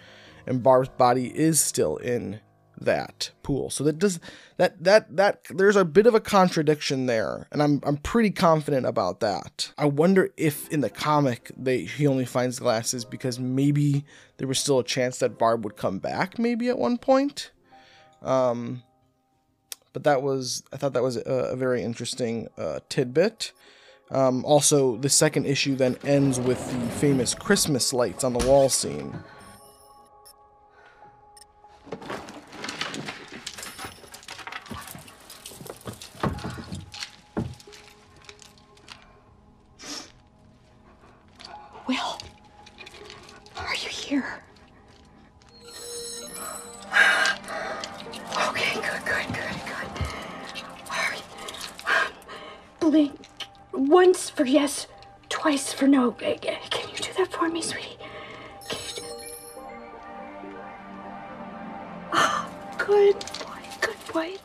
and 0.47 0.63
Barb's 0.63 0.89
body 0.89 1.27
is 1.27 1.59
still 1.59 1.97
in 1.97 2.39
that 2.79 3.31
pool. 3.43 3.69
So 3.69 3.83
that 3.83 3.99
does 3.99 4.19
that 4.57 4.83
that 4.83 5.15
that 5.15 5.41
there's 5.49 5.75
a 5.75 5.85
bit 5.85 6.07
of 6.07 6.15
a 6.15 6.19
contradiction 6.19 7.05
there, 7.05 7.47
and 7.51 7.61
I'm 7.61 7.81
I'm 7.83 7.97
pretty 7.97 8.31
confident 8.31 8.85
about 8.85 9.19
that. 9.21 9.71
I 9.77 9.85
wonder 9.85 10.29
if 10.37 10.69
in 10.69 10.81
the 10.81 10.89
comic 10.89 11.51
they 11.57 11.85
he 11.85 12.07
only 12.07 12.25
finds 12.25 12.59
glasses 12.59 13.05
because 13.05 13.39
maybe 13.39 14.05
there 14.37 14.47
was 14.47 14.59
still 14.59 14.79
a 14.79 14.83
chance 14.83 15.19
that 15.19 15.37
Barb 15.37 15.63
would 15.63 15.77
come 15.77 15.99
back 15.99 16.37
maybe 16.39 16.69
at 16.69 16.77
one 16.77 16.97
point. 16.97 17.51
Um 18.21 18.83
but 19.93 20.03
that 20.03 20.21
was 20.21 20.61
I 20.73 20.77
thought 20.77 20.91
that 20.93 21.03
was 21.03 21.15
a, 21.15 21.21
a 21.21 21.55
very 21.55 21.81
interesting 21.81 22.49
uh, 22.57 22.81
tidbit. 22.89 23.53
Um, 24.11 24.45
also, 24.45 24.97
the 24.97 25.09
second 25.09 25.45
issue 25.45 25.75
then 25.75 25.97
ends 26.03 26.39
with 26.39 26.59
the 26.71 26.89
famous 26.97 27.33
Christmas 27.33 27.91
lights 27.93 28.23
on 28.23 28.33
the 28.33 28.45
wall 28.45 28.69
scene. 28.69 29.17
For 54.35 54.45
yes, 54.45 54.87
twice 55.29 55.71
for 55.73 55.87
no. 55.87 56.11
Can 56.11 56.89
you 56.89 56.97
do 56.97 57.11
that 57.17 57.31
for 57.31 57.49
me, 57.49 57.61
sweetie? 57.61 57.97
Can 58.69 58.79
you 58.87 58.95
do... 58.95 59.03
Oh, 62.13 62.49
good 62.77 63.15
boy, 63.19 63.61
good 63.81 64.13
boy. 64.13 64.35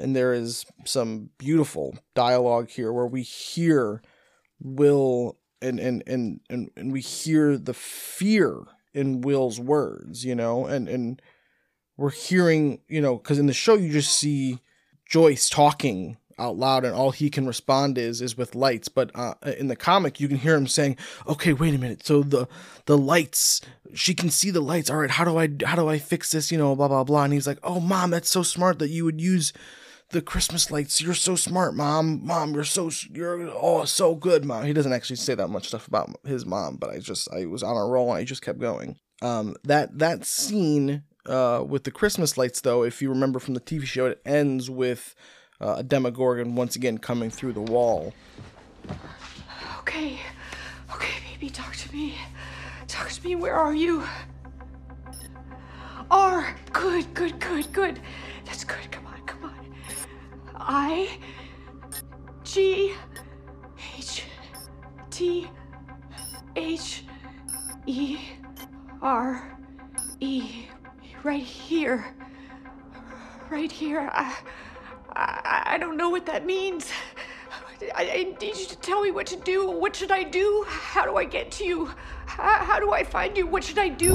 and 0.00 0.16
there 0.16 0.32
is 0.34 0.66
some 0.84 1.30
beautiful 1.38 1.96
dialogue 2.14 2.68
here 2.70 2.92
where 2.92 3.06
we 3.06 3.22
hear 3.22 4.02
Will 4.60 5.38
and 5.60 5.78
and 5.78 6.02
and 6.06 6.40
and, 6.50 6.70
and 6.76 6.92
we 6.92 7.00
hear 7.00 7.56
the 7.56 7.74
fear 7.74 8.64
in 8.92 9.20
Will's 9.20 9.60
words, 9.60 10.24
you 10.24 10.34
know, 10.34 10.66
and 10.66 10.88
and 10.88 11.22
we're 11.96 12.10
hearing, 12.10 12.80
you 12.88 13.00
know, 13.00 13.16
because 13.16 13.38
in 13.38 13.46
the 13.46 13.52
show 13.52 13.74
you 13.74 13.92
just 13.92 14.18
see 14.18 14.58
Joyce 15.08 15.48
talking 15.48 16.16
out 16.38 16.56
loud 16.56 16.84
and 16.84 16.94
all 16.94 17.10
he 17.10 17.30
can 17.30 17.46
respond 17.46 17.98
is 17.98 18.20
is 18.20 18.36
with 18.36 18.54
lights 18.54 18.88
but 18.88 19.10
uh, 19.14 19.34
in 19.58 19.68
the 19.68 19.76
comic 19.76 20.20
you 20.20 20.28
can 20.28 20.38
hear 20.38 20.54
him 20.54 20.66
saying 20.66 20.96
okay 21.26 21.52
wait 21.52 21.74
a 21.74 21.78
minute 21.78 22.04
so 22.04 22.22
the 22.22 22.46
the 22.86 22.98
lights 22.98 23.60
she 23.94 24.14
can 24.14 24.30
see 24.30 24.50
the 24.50 24.60
lights 24.60 24.90
all 24.90 24.96
right 24.96 25.10
how 25.10 25.24
do 25.24 25.38
i 25.38 25.48
how 25.64 25.76
do 25.76 25.88
i 25.88 25.98
fix 25.98 26.32
this 26.32 26.50
you 26.50 26.58
know 26.58 26.74
blah 26.74 26.88
blah 26.88 27.04
blah 27.04 27.24
and 27.24 27.32
he's 27.32 27.46
like 27.46 27.58
oh 27.62 27.80
mom 27.80 28.10
that's 28.10 28.30
so 28.30 28.42
smart 28.42 28.78
that 28.78 28.90
you 28.90 29.04
would 29.04 29.20
use 29.20 29.52
the 30.12 30.22
Christmas 30.22 30.70
lights. 30.70 31.00
You're 31.00 31.14
so 31.14 31.34
smart, 31.34 31.74
mom. 31.74 32.24
Mom, 32.24 32.54
you're 32.54 32.64
so 32.64 32.90
you're 33.10 33.50
oh 33.50 33.84
so 33.84 34.14
good, 34.14 34.44
mom. 34.44 34.64
He 34.64 34.72
doesn't 34.72 34.92
actually 34.92 35.16
say 35.16 35.34
that 35.34 35.48
much 35.48 35.68
stuff 35.68 35.88
about 35.88 36.10
his 36.24 36.46
mom, 36.46 36.76
but 36.76 36.90
I 36.90 36.98
just 36.98 37.32
I 37.32 37.46
was 37.46 37.62
on 37.62 37.76
a 37.76 37.86
roll 37.86 38.10
and 38.10 38.18
I 38.18 38.24
just 38.24 38.42
kept 38.42 38.58
going. 38.58 38.98
Um, 39.22 39.56
that 39.64 39.98
that 39.98 40.24
scene 40.24 41.02
uh, 41.26 41.64
with 41.66 41.84
the 41.84 41.90
Christmas 41.90 42.36
lights, 42.36 42.60
though, 42.60 42.82
if 42.82 43.00
you 43.02 43.08
remember 43.08 43.38
from 43.38 43.54
the 43.54 43.60
TV 43.60 43.84
show, 43.84 44.06
it 44.06 44.20
ends 44.24 44.70
with 44.70 45.14
uh, 45.62 45.76
a 45.78 45.82
Demogorgon 45.82 46.54
once 46.54 46.76
again 46.76 46.98
coming 46.98 47.30
through 47.30 47.52
the 47.52 47.60
wall. 47.60 48.12
Okay, 49.80 50.18
okay, 50.92 51.14
baby, 51.32 51.50
talk 51.50 51.74
to 51.76 51.92
me. 51.94 52.16
Talk 52.88 53.10
to 53.10 53.24
me. 53.24 53.36
Where 53.36 53.54
are 53.54 53.74
you? 53.74 54.02
R. 56.10 56.54
Good, 56.72 57.14
good, 57.14 57.38
good, 57.40 57.72
good. 57.72 58.00
That's 58.44 58.64
good. 58.64 58.90
Come 58.90 59.06
on, 59.06 59.20
come 59.24 59.44
on. 59.44 59.54
I. 60.56 61.18
G. 62.44 62.92
H. 63.96 64.24
T. 65.10 65.48
H. 66.56 67.04
E. 67.86 68.18
R. 69.00 69.58
E. 70.20 70.66
Right 71.22 71.42
here. 71.42 72.14
Right 73.48 73.72
here. 73.72 74.10
I. 74.12 74.36
I, 75.22 75.74
I 75.74 75.78
don't 75.78 75.96
know 75.96 76.10
what 76.10 76.26
that 76.26 76.44
means. 76.44 76.90
I, 77.94 78.10
I 78.10 78.36
need 78.40 78.56
you 78.56 78.66
to 78.66 78.76
tell 78.76 79.02
me 79.02 79.10
what 79.10 79.26
to 79.28 79.36
do. 79.36 79.70
What 79.70 79.94
should 79.94 80.10
I 80.10 80.24
do? 80.24 80.64
How 80.68 81.04
do 81.04 81.16
I 81.16 81.24
get 81.24 81.50
to 81.52 81.64
you? 81.64 81.90
How, 82.26 82.64
how 82.64 82.80
do 82.80 82.92
I 82.92 83.04
find 83.04 83.36
you? 83.36 83.46
What 83.46 83.62
should 83.64 83.78
I 83.78 83.88
do? 83.88 84.14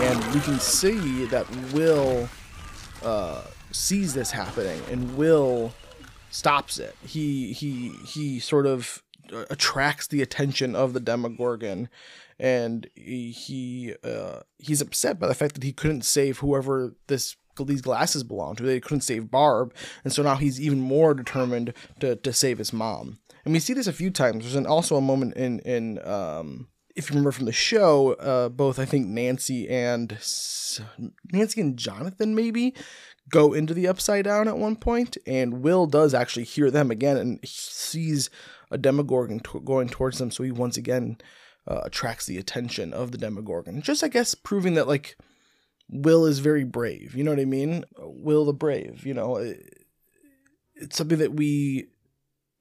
and 0.00 0.34
we 0.34 0.40
can 0.40 0.60
see 0.60 1.24
that 1.26 1.44
Will 1.72 2.28
uh, 3.02 3.42
sees 3.72 4.14
this 4.14 4.30
happening, 4.30 4.80
and 4.90 5.16
Will 5.16 5.72
stops 6.30 6.78
it. 6.78 6.96
He 7.04 7.52
he 7.52 7.90
he 8.06 8.40
sort 8.40 8.66
of 8.66 9.02
uh, 9.32 9.44
attracts 9.50 10.06
the 10.06 10.22
attention 10.22 10.74
of 10.74 10.92
the 10.92 11.00
Demogorgon, 11.00 11.88
and 12.38 12.88
he, 12.94 13.30
he 13.30 13.94
uh, 14.04 14.40
he's 14.58 14.80
upset 14.80 15.18
by 15.18 15.28
the 15.28 15.34
fact 15.34 15.54
that 15.54 15.64
he 15.64 15.72
couldn't 15.72 16.04
save 16.04 16.38
whoever 16.38 16.94
this 17.06 17.36
these 17.66 17.82
glasses 17.82 18.22
belong 18.22 18.54
to. 18.56 18.62
They 18.62 18.80
couldn't 18.80 19.00
save 19.00 19.30
Barb, 19.30 19.74
and 20.04 20.12
so 20.12 20.22
now 20.22 20.36
he's 20.36 20.60
even 20.60 20.80
more 20.80 21.14
determined 21.14 21.74
to 22.00 22.16
to 22.16 22.32
save 22.32 22.58
his 22.58 22.72
mom. 22.72 23.18
And 23.44 23.52
we 23.52 23.60
see 23.60 23.72
this 23.72 23.86
a 23.86 23.92
few 23.92 24.10
times. 24.10 24.44
There's 24.44 24.54
an, 24.54 24.66
also 24.66 24.96
a 24.96 25.00
moment 25.00 25.34
in 25.34 25.60
in 25.60 26.06
um, 26.06 26.68
if 26.98 27.08
you 27.08 27.14
remember 27.14 27.32
from 27.32 27.46
the 27.46 27.52
show, 27.52 28.14
uh, 28.14 28.48
both 28.48 28.78
I 28.78 28.84
think 28.84 29.06
Nancy 29.06 29.68
and 29.68 30.10
Nancy 31.32 31.60
and 31.60 31.76
Jonathan 31.78 32.34
maybe 32.34 32.74
go 33.28 33.52
into 33.52 33.74
the 33.74 33.86
upside 33.88 34.24
down 34.24 34.48
at 34.48 34.58
one 34.58 34.76
point, 34.76 35.16
and 35.26 35.62
Will 35.62 35.86
does 35.86 36.14
actually 36.14 36.44
hear 36.44 36.70
them 36.70 36.90
again 36.90 37.16
and 37.16 37.40
sees 37.44 38.30
a 38.70 38.78
Demogorgon 38.78 39.40
t- 39.40 39.58
going 39.64 39.88
towards 39.88 40.18
them, 40.18 40.30
so 40.30 40.42
he 40.42 40.50
once 40.50 40.76
again 40.76 41.18
uh, 41.66 41.80
attracts 41.84 42.26
the 42.26 42.38
attention 42.38 42.92
of 42.92 43.12
the 43.12 43.18
Demogorgon. 43.18 43.82
Just 43.82 44.02
I 44.04 44.08
guess 44.08 44.34
proving 44.34 44.74
that 44.74 44.88
like 44.88 45.16
Will 45.90 46.26
is 46.26 46.38
very 46.40 46.64
brave. 46.64 47.14
You 47.14 47.24
know 47.24 47.30
what 47.32 47.40
I 47.40 47.44
mean? 47.46 47.84
Will 47.98 48.44
the 48.44 48.52
brave. 48.52 49.06
You 49.06 49.14
know, 49.14 49.36
it- 49.36 49.74
it's 50.80 50.96
something 50.96 51.18
that 51.18 51.34
we 51.34 51.88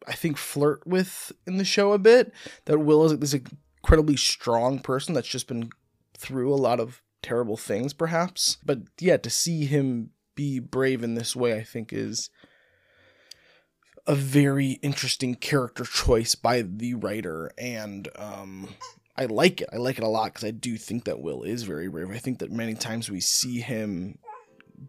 I 0.07 0.13
think 0.13 0.37
flirt 0.37 0.87
with 0.87 1.31
in 1.45 1.57
the 1.57 1.65
show 1.65 1.91
a 1.93 1.99
bit. 1.99 2.33
That 2.65 2.79
Will 2.79 3.05
is 3.05 3.19
this 3.19 3.35
incredibly 3.35 4.15
strong 4.17 4.79
person 4.79 5.13
that's 5.13 5.27
just 5.27 5.47
been 5.47 5.69
through 6.17 6.51
a 6.51 6.55
lot 6.55 6.79
of 6.79 7.01
terrible 7.21 7.57
things, 7.57 7.93
perhaps. 7.93 8.57
But 8.65 8.79
yeah, 8.99 9.17
to 9.17 9.29
see 9.29 9.65
him 9.65 10.11
be 10.37 10.59
brave 10.59 11.03
in 11.03 11.15
this 11.15 11.35
way, 11.35 11.57
I 11.57 11.63
think 11.63 11.91
is 11.91 12.29
a 14.05 14.15
very 14.15 14.79
interesting 14.81 15.35
character 15.35 15.83
choice 15.83 16.35
by 16.35 16.61
the 16.61 16.93
writer, 16.93 17.51
and 17.57 18.07
um, 18.15 18.69
I 19.17 19.25
like 19.25 19.59
it. 19.59 19.69
I 19.73 19.77
like 19.77 19.97
it 19.97 20.03
a 20.05 20.07
lot 20.07 20.33
because 20.33 20.45
I 20.45 20.51
do 20.51 20.77
think 20.77 21.03
that 21.03 21.19
Will 21.19 21.43
is 21.43 21.63
very 21.63 21.89
brave. 21.89 22.09
I 22.09 22.19
think 22.19 22.39
that 22.39 22.51
many 22.51 22.75
times 22.75 23.11
we 23.11 23.19
see 23.19 23.59
him 23.59 24.19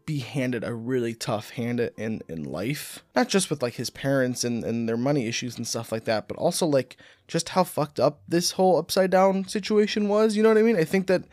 be 0.04 0.18
handed 0.18 0.64
a 0.64 0.74
really 0.74 1.14
tough 1.14 1.50
hand 1.50 1.80
in 1.96 2.20
in 2.28 2.44
life. 2.44 3.02
Not 3.16 3.28
just 3.28 3.48
with 3.48 3.62
like 3.62 3.74
his 3.74 3.90
parents 3.90 4.44
and 4.44 4.62
and 4.62 4.88
their 4.88 4.96
money 4.96 5.26
issues 5.26 5.56
and 5.56 5.66
stuff 5.66 5.90
like 5.90 6.04
that 6.04 6.28
but 6.28 6.36
also 6.36 6.66
like 6.66 6.96
just 7.26 7.50
how 7.50 7.64
fucked 7.64 7.98
up 7.98 8.20
this 8.28 8.52
whole 8.52 8.78
upside 8.78 9.10
down 9.10 9.46
situation 9.46 10.08
was 10.08 10.36
you 10.36 10.42
know 10.42 10.48
what 10.48 10.58
i 10.58 10.62
mean? 10.62 10.76
I 10.76 10.84
think 10.84 11.06
that 11.06 11.24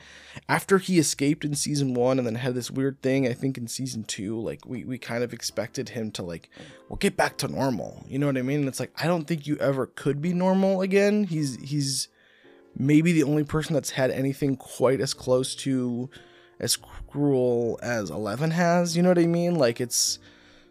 after 0.47 0.77
he 0.77 0.99
escaped 0.99 1.43
in 1.43 1.55
season 1.55 1.93
one 1.93 2.17
and 2.17 2.25
then 2.25 2.35
had 2.35 2.55
this 2.55 2.69
weird 2.71 3.01
thing 3.01 3.27
i 3.27 3.33
think 3.33 3.57
in 3.57 3.67
season 3.67 4.03
two 4.03 4.39
like 4.39 4.65
we 4.65 4.83
we 4.83 4.97
kind 4.97 5.23
of 5.23 5.33
expected 5.33 5.89
him 5.89 6.11
to 6.11 6.23
like 6.23 6.49
well 6.89 6.97
get 6.97 7.15
back 7.15 7.37
to 7.37 7.47
normal 7.47 8.05
you 8.07 8.19
know 8.19 8.27
what 8.27 8.37
i 8.37 8.41
mean? 8.41 8.59
And 8.59 8.67
it's 8.67 8.79
like 8.79 8.91
i 9.01 9.07
don't 9.07 9.25
think 9.25 9.47
you 9.47 9.57
ever 9.57 9.85
could 9.85 10.21
be 10.21 10.33
normal 10.33 10.81
again. 10.81 11.25
He's 11.25 11.55
he's 11.61 12.07
maybe 12.77 13.11
the 13.11 13.23
only 13.23 13.43
person 13.43 13.73
that's 13.73 13.91
had 13.91 14.11
anything 14.11 14.55
quite 14.57 15.01
as 15.01 15.13
close 15.13 15.55
to 15.55 16.09
as 16.59 16.77
cruel 16.77 17.79
as 17.81 18.09
Eleven 18.09 18.51
has. 18.51 18.95
You 18.95 19.03
know 19.03 19.09
what 19.09 19.19
I 19.19 19.27
mean? 19.27 19.55
Like 19.55 19.81
it's 19.81 20.19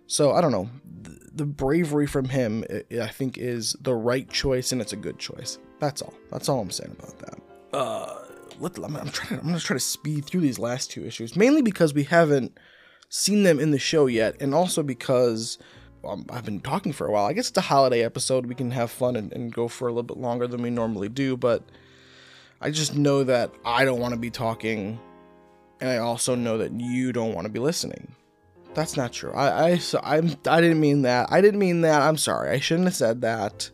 so 0.07 0.33
I 0.33 0.41
don't 0.41 0.53
know. 0.53 0.69
The, 1.03 1.19
the 1.35 1.47
bravery 1.47 2.07
from 2.07 2.29
him, 2.29 2.65
I 2.71 3.01
I 3.01 3.09
think, 3.09 3.39
is 3.39 3.77
the 3.81 3.95
right 3.95 4.29
choice, 4.29 4.73
and 4.73 4.81
it's 4.81 4.93
a 4.93 4.97
good 4.97 5.19
choice. 5.19 5.59
That's 5.81 6.03
all. 6.03 6.15
That's 6.31 6.49
all 6.49 6.61
I'm 6.61 6.71
saying 6.71 6.97
about 6.99 7.19
that. 7.19 7.77
Uh, 7.77 8.25
let, 8.61 8.77
I'm, 8.79 8.97
I'm 8.97 9.09
trying. 9.11 9.41
I'm 9.41 9.47
gonna 9.47 9.61
try 9.61 9.75
to 9.75 9.81
speed 9.81 10.27
through 10.27 10.43
these 10.43 10.59
last 10.59 10.91
two 10.91 11.05
issues, 11.05 11.37
mainly 11.37 11.63
because 11.63 11.95
we 11.95 12.05
haven't 12.05 12.59
seen 13.09 13.43
them 13.43 13.61
in 13.61 13.71
the 13.71 13.79
show 13.79 14.07
yet, 14.07 14.37
and 14.41 14.55
also 14.55 14.83
because 14.83 15.59
um, 16.05 16.27
I've 16.31 16.45
been 16.45 16.61
talking 16.61 16.93
for 16.93 17.07
a 17.07 17.13
while. 17.13 17.27
I 17.27 17.33
guess 17.33 17.49
it's 17.49 17.59
a 17.59 17.63
holiday 17.63 18.03
episode. 18.05 18.47
We 18.47 18.55
can 18.55 18.71
have 18.71 18.91
fun 18.91 19.17
and, 19.17 19.33
and 19.33 19.53
go 19.53 19.69
for 19.69 19.89
a 19.89 19.91
little 19.91 20.03
bit 20.05 20.19
longer 20.19 20.47
than 20.47 20.63
we 20.63 20.71
normally 20.71 21.09
do, 21.09 21.37
but 21.37 21.63
I 22.61 22.71
just 22.71 22.95
know 22.95 23.25
that 23.25 23.53
I 23.65 23.85
don't 23.85 24.01
want 24.01 24.15
to 24.15 24.21
be 24.21 24.31
talking 24.31 24.99
and 25.81 25.91
I 25.91 25.99
also 25.99 26.35
know 26.35 26.59
that 26.59 26.73
you 26.73 27.13
don't 27.13 27.35
want 27.35 27.47
to 27.47 27.53
be 27.53 27.59
listening. 27.59 28.15
That's 28.75 28.97
not 28.97 29.13
true. 29.13 29.33
I 29.33 29.67
I 29.67 29.79
so 29.79 30.01
I'm 30.03 30.37
I 30.47 30.61
didn't 30.61 30.81
mean 30.81 31.03
that. 31.03 31.33
I 31.33 31.41
didn't 31.41 31.61
mean 31.61 31.83
that. 31.83 32.03
I'm 32.03 32.17
sorry. 32.17 32.51
I 32.51 32.59
shouldn't 32.59 32.87
have 32.87 32.97
said 32.97 33.21
that. 33.21 33.71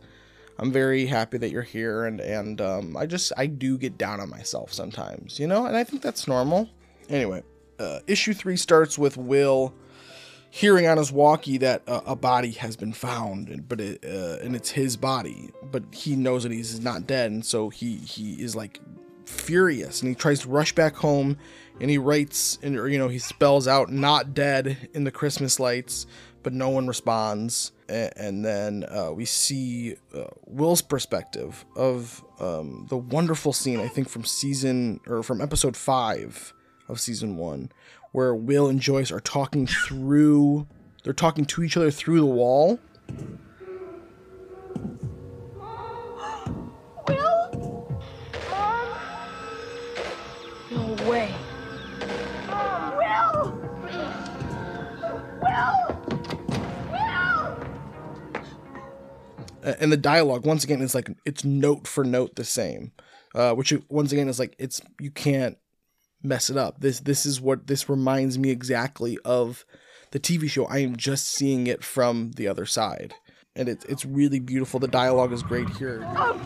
I'm 0.59 0.71
very 0.71 1.07
happy 1.07 1.39
that 1.39 1.49
you're 1.49 1.63
here 1.63 2.05
and 2.05 2.19
and 2.19 2.61
um, 2.61 2.95
I 2.95 3.07
just 3.07 3.31
I 3.35 3.47
do 3.47 3.77
get 3.77 3.97
down 3.97 4.19
on 4.19 4.29
myself 4.29 4.71
sometimes, 4.71 5.39
you 5.39 5.47
know, 5.47 5.65
and 5.65 5.75
I 5.75 5.83
think 5.83 6.01
that's 6.01 6.27
normal. 6.27 6.69
Anyway, 7.09 7.43
uh, 7.79 7.99
issue 8.07 8.33
three 8.33 8.57
starts 8.57 8.97
with 8.97 9.17
Will 9.17 9.73
hearing 10.51 10.85
on 10.85 10.97
his 10.97 11.11
walkie 11.11 11.57
that 11.57 11.81
uh, 11.87 12.01
a 12.05 12.15
body 12.15 12.51
has 12.51 12.75
been 12.75 12.91
found, 12.93 13.67
but 13.67 13.79
it, 13.79 14.03
uh, 14.05 14.43
and 14.43 14.55
it's 14.55 14.69
his 14.69 14.97
body, 14.97 15.49
but 15.71 15.81
he 15.93 16.15
knows 16.15 16.43
that 16.43 16.51
he's 16.51 16.79
not 16.81 17.07
dead, 17.07 17.31
and 17.31 17.43
so 17.45 17.69
he 17.69 17.95
he 17.95 18.33
is 18.33 18.55
like 18.55 18.79
furious, 19.25 20.01
and 20.01 20.09
he 20.09 20.15
tries 20.15 20.41
to 20.41 20.49
rush 20.49 20.73
back 20.73 20.95
home, 20.95 21.37
and 21.79 21.89
he 21.89 21.97
writes 21.97 22.59
and 22.61 22.75
you 22.75 22.97
know 22.97 23.07
he 23.07 23.19
spells 23.19 23.67
out 23.67 23.89
"not 23.89 24.33
dead" 24.33 24.89
in 24.93 25.03
the 25.03 25.11
Christmas 25.11 25.59
lights, 25.59 26.05
but 26.43 26.53
no 26.53 26.69
one 26.69 26.87
responds, 26.87 27.71
and, 27.87 28.45
then 28.45 28.85
uh, 28.89 29.11
we 29.11 29.25
see 29.25 29.95
uh, 30.15 30.25
Will's 30.45 30.81
perspective 30.81 31.65
of 31.75 32.23
um, 32.39 32.87
the 32.89 32.97
wonderful 32.97 33.53
scene 33.53 33.79
I 33.79 33.87
think 33.87 34.09
from 34.09 34.23
season 34.23 34.99
or 35.07 35.23
from 35.23 35.41
episode 35.41 35.75
five 35.75 36.53
of 36.87 36.99
season 36.99 37.37
one, 37.37 37.71
where 38.11 38.35
Will 38.35 38.67
and 38.67 38.79
Joyce 38.79 39.11
are 39.11 39.19
talking 39.19 39.67
through. 39.67 40.67
They're 41.03 41.13
talking 41.13 41.45
to 41.45 41.63
each 41.63 41.77
other 41.77 41.91
through 41.91 42.19
the 42.19 42.25
wall. 42.25 42.79
Will? 47.07 47.40
No 51.01 51.09
way. 51.09 51.33
Will? 52.97 53.53
Will? 55.41 55.87
Will? 56.91 57.57
And 59.63 59.91
the 59.91 59.97
dialogue 59.97 60.45
once 60.45 60.63
again 60.63 60.81
is 60.81 60.93
like 60.93 61.09
it's 61.25 61.43
note 61.43 61.87
for 61.87 62.03
note 62.03 62.35
the 62.35 62.43
same, 62.43 62.91
uh, 63.33 63.53
which 63.53 63.73
once 63.89 64.11
again 64.11 64.27
is 64.27 64.37
like 64.37 64.55
it's 64.59 64.81
you 64.99 65.09
can't 65.11 65.57
mess 66.21 66.49
it 66.49 66.57
up. 66.57 66.81
This 66.81 66.99
this 66.99 67.25
is 67.25 67.41
what 67.41 67.67
this 67.67 67.89
reminds 67.89 68.37
me 68.37 68.51
exactly 68.51 69.17
of 69.25 69.65
the 70.11 70.19
TV 70.19 70.49
show. 70.49 70.65
I 70.65 70.79
am 70.79 70.95
just 70.95 71.27
seeing 71.27 71.67
it 71.67 71.83
from 71.83 72.31
the 72.35 72.47
other 72.47 72.65
side, 72.67 73.15
and 73.55 73.67
it's 73.67 73.85
it's 73.85 74.05
really 74.05 74.39
beautiful. 74.39 74.79
The 74.79 74.87
dialogue 74.87 75.33
is 75.33 75.41
great 75.41 75.69
here. 75.69 76.01
Mom, 76.13 76.39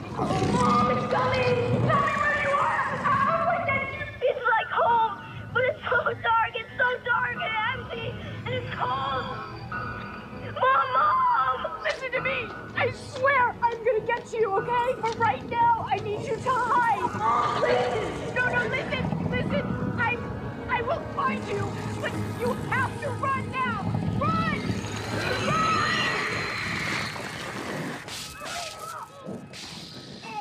find 21.26 21.48
you, 21.48 21.72
but 22.02 22.14
you 22.40 22.54
have 22.70 23.02
to 23.02 23.10
run 23.10 23.52
now! 23.52 23.92
Run! 24.20 24.62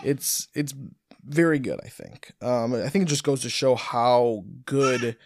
it's 0.04 0.48
it's 0.52 0.74
very 1.24 1.58
good 1.58 1.80
i 1.82 1.88
think. 1.88 2.32
Um 2.42 2.74
i 2.74 2.90
think 2.90 3.04
it 3.04 3.08
just 3.08 3.24
goes 3.24 3.40
to 3.42 3.48
show 3.48 3.74
how 3.74 4.44
good 4.66 5.16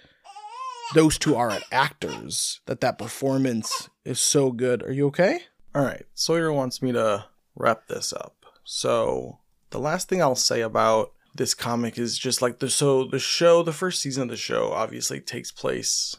those 0.94 1.18
two 1.18 1.34
are 1.34 1.50
at 1.50 1.64
actors 1.72 2.60
that 2.66 2.80
that 2.80 2.96
performance 2.96 3.90
is 4.04 4.20
so 4.20 4.52
good. 4.52 4.82
Are 4.84 4.92
you 4.92 5.08
okay? 5.08 5.40
All 5.74 5.82
right 5.82 6.04
sawyer 6.14 6.52
wants 6.52 6.80
me 6.80 6.92
to 6.92 7.24
wrap 7.56 7.88
this 7.88 8.12
up. 8.12 8.36
So 8.62 9.40
the 9.70 9.80
last 9.80 10.08
thing 10.08 10.22
i'll 10.22 10.36
say 10.36 10.60
about 10.60 11.12
this 11.38 11.54
comic 11.54 11.98
is 11.98 12.18
just 12.18 12.42
like 12.42 12.58
the 12.58 12.68
so 12.68 13.04
the 13.04 13.18
show 13.18 13.62
the 13.62 13.72
first 13.72 14.02
season 14.02 14.24
of 14.24 14.28
the 14.28 14.36
show 14.36 14.72
obviously 14.72 15.20
takes 15.20 15.50
place 15.50 16.14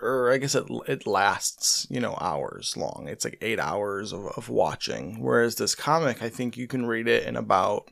or 0.00 0.30
I 0.30 0.38
guess 0.38 0.54
it 0.54 0.64
it 0.86 1.06
lasts, 1.06 1.86
you 1.90 2.00
know, 2.00 2.16
hours 2.20 2.76
long. 2.76 3.06
It's 3.08 3.24
like 3.24 3.38
eight 3.40 3.58
hours 3.58 4.12
of, 4.12 4.26
of 4.36 4.48
watching. 4.48 5.20
Whereas 5.20 5.56
this 5.56 5.74
comic, 5.74 6.22
I 6.22 6.28
think 6.28 6.56
you 6.56 6.66
can 6.66 6.86
read 6.86 7.08
it 7.08 7.26
in 7.26 7.36
about 7.36 7.90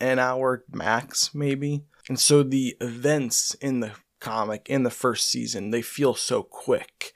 an 0.00 0.18
hour 0.18 0.64
max, 0.70 1.34
maybe. 1.34 1.84
And 2.08 2.18
so 2.18 2.42
the 2.42 2.76
events 2.80 3.54
in 3.54 3.80
the 3.80 3.92
comic 4.20 4.66
in 4.68 4.82
the 4.82 4.90
first 4.90 5.28
season, 5.28 5.70
they 5.70 5.82
feel 5.82 6.14
so 6.14 6.42
quick. 6.42 7.12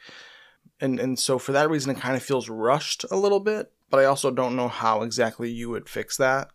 And 0.80 1.00
and 1.00 1.18
so 1.18 1.38
for 1.38 1.52
that 1.52 1.70
reason 1.70 1.90
it 1.90 2.00
kind 2.00 2.16
of 2.16 2.22
feels 2.22 2.48
rushed 2.48 3.04
a 3.10 3.16
little 3.16 3.40
bit, 3.40 3.72
but 3.90 3.98
I 3.98 4.04
also 4.04 4.30
don't 4.30 4.56
know 4.56 4.68
how 4.68 5.02
exactly 5.02 5.50
you 5.50 5.70
would 5.70 5.88
fix 5.88 6.16
that. 6.18 6.50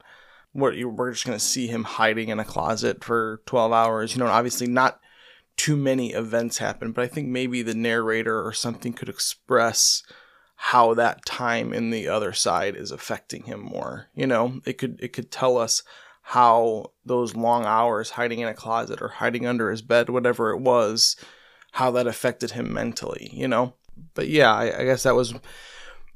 You 0.54 0.90
we're 0.90 1.12
just 1.12 1.26
gonna 1.26 1.40
see 1.40 1.68
him 1.68 1.84
hiding 1.84 2.30
in 2.30 2.40
a 2.40 2.46
closet 2.46 3.04
for 3.04 3.42
twelve 3.46 3.72
hours, 3.72 4.14
you 4.14 4.20
know, 4.20 4.28
obviously 4.28 4.68
not 4.68 5.00
too 5.58 5.78
many 5.78 6.14
events 6.14 6.58
happen, 6.58 6.92
but 6.92 7.04
I 7.04 7.08
think 7.08 7.28
maybe 7.28 7.62
the 7.62 7.74
narrator 7.74 8.46
or 8.46 8.54
something 8.54 8.94
could 8.94 9.10
express 9.10 10.04
how 10.56 10.94
that 10.94 11.26
time 11.26 11.74
in 11.74 11.90
the 11.90 12.08
other 12.08 12.34
side 12.34 12.76
is 12.76 12.92
affecting 12.92 13.44
him 13.44 13.60
more. 13.60 14.08
You 14.16 14.28
know, 14.28 14.62
it 14.66 14.78
could 14.78 15.00
it 15.02 15.14
could 15.14 15.32
tell 15.32 15.58
us 15.58 15.84
how 16.22 16.92
those 17.06 17.36
long 17.36 17.66
hours 17.66 18.12
hiding 18.12 18.40
in 18.40 18.48
a 18.48 18.54
closet 18.54 19.02
or 19.02 19.08
hiding 19.08 19.46
under 19.46 19.72
his 19.72 19.82
bed, 19.82 20.10
whatever 20.10 20.52
it 20.52 20.60
was, 20.60 21.16
how 21.72 21.92
that 21.92 22.08
affected 22.08 22.52
him 22.52 22.72
mentally, 22.72 23.30
you 23.34 23.48
know? 23.48 23.74
But 24.14 24.28
yeah, 24.28 24.54
I, 24.54 24.82
I 24.82 24.84
guess 24.86 25.04
that 25.04 25.16
was 25.16 25.34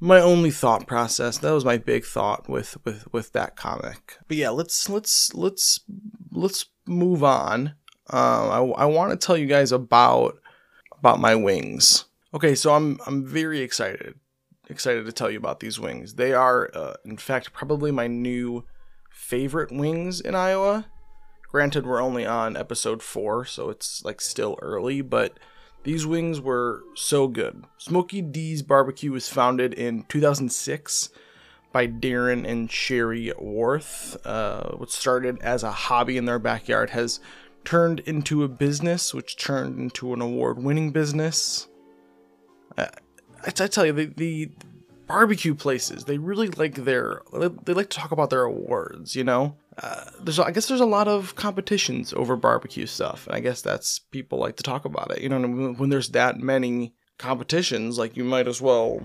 my 0.05 0.21
only 0.21 0.51
thought 0.51 0.87
process. 0.87 1.39
That 1.39 1.51
was 1.51 1.65
my 1.65 1.77
big 1.77 2.05
thought 2.05 2.47
with 2.47 2.77
with 2.85 3.11
with 3.11 3.31
that 3.33 3.55
comic. 3.55 4.17
But 4.27 4.37
yeah, 4.37 4.49
let's 4.49 4.89
let's 4.89 5.33
let's 5.33 5.79
let's 6.31 6.67
move 6.85 7.23
on. 7.23 7.75
Um, 8.07 8.51
I, 8.51 8.57
I 8.77 8.85
want 8.85 9.11
to 9.11 9.25
tell 9.25 9.35
you 9.35 9.47
guys 9.47 9.71
about 9.71 10.37
about 10.97 11.19
my 11.19 11.35
wings. 11.35 12.05
Okay, 12.33 12.55
so 12.55 12.73
I'm 12.73 12.99
I'm 13.07 13.25
very 13.25 13.61
excited 13.61 14.15
excited 14.69 15.05
to 15.05 15.11
tell 15.11 15.29
you 15.29 15.37
about 15.37 15.59
these 15.59 15.79
wings. 15.79 16.15
They 16.15 16.33
are, 16.33 16.69
uh, 16.73 16.95
in 17.05 17.17
fact, 17.17 17.53
probably 17.53 17.91
my 17.91 18.07
new 18.07 18.65
favorite 19.11 19.71
wings 19.71 20.19
in 20.19 20.35
Iowa. 20.35 20.87
Granted, 21.49 21.85
we're 21.85 22.01
only 22.01 22.25
on 22.25 22.57
episode 22.57 23.01
four, 23.01 23.45
so 23.45 23.69
it's 23.69 24.03
like 24.03 24.21
still 24.21 24.57
early, 24.61 25.01
but 25.01 25.39
these 25.85 26.05
wings 26.05 26.41
were 26.41 26.83
so 26.95 27.27
good. 27.27 27.63
Smokey 27.77 28.21
D's 28.21 28.63
Barbecue 28.63 29.11
was 29.11 29.29
founded 29.29 29.73
in 29.73 30.03
2006 30.09 31.09
by 31.71 31.87
Darren 31.87 32.47
and 32.47 32.71
Sherry 32.71 33.31
Warth. 33.37 34.17
Uh, 34.25 34.71
what 34.77 34.91
started 34.91 35.39
as 35.41 35.61
a 35.61 35.71
hobby 35.71 36.17
in 36.17 36.25
their 36.25 36.39
backyard 36.39 36.89
has 36.89 37.19
turned 37.63 37.99
into 38.01 38.43
a 38.43 38.47
business, 38.47 39.13
which 39.13 39.37
turned 39.37 39.79
into 39.79 40.11
an 40.13 40.21
award 40.21 40.57
winning 40.57 40.91
business. 40.91 41.67
Uh, 42.77 42.87
I, 43.43 43.47
I 43.47 43.67
tell 43.67 43.85
you, 43.85 43.93
the, 43.93 44.05
the 44.05 44.49
barbecue 45.05 45.53
places, 45.53 46.05
they 46.05 46.17
really 46.17 46.47
like 46.47 46.75
their, 46.75 47.21
they 47.63 47.73
like 47.73 47.91
to 47.91 47.97
talk 47.97 48.11
about 48.11 48.31
their 48.31 48.43
awards, 48.43 49.15
you 49.15 49.23
know? 49.23 49.55
There's, 50.19 50.39
I 50.39 50.51
guess 50.51 50.67
there's 50.67 50.81
a 50.81 50.85
lot 50.85 51.07
of 51.07 51.35
competitions 51.35 52.13
over 52.13 52.35
barbecue 52.35 52.85
stuff, 52.85 53.27
and 53.27 53.35
I 53.35 53.39
guess 53.39 53.61
that's 53.61 53.99
people 53.99 54.39
like 54.39 54.55
to 54.57 54.63
talk 54.63 54.85
about 54.85 55.11
it. 55.11 55.21
You 55.21 55.29
know, 55.29 55.73
when, 55.73 55.89
there's 55.89 56.09
that 56.09 56.39
many 56.39 56.93
competitions, 57.17 57.97
like 57.97 58.15
you 58.17 58.23
might 58.23 58.47
as 58.47 58.61
well 58.61 59.01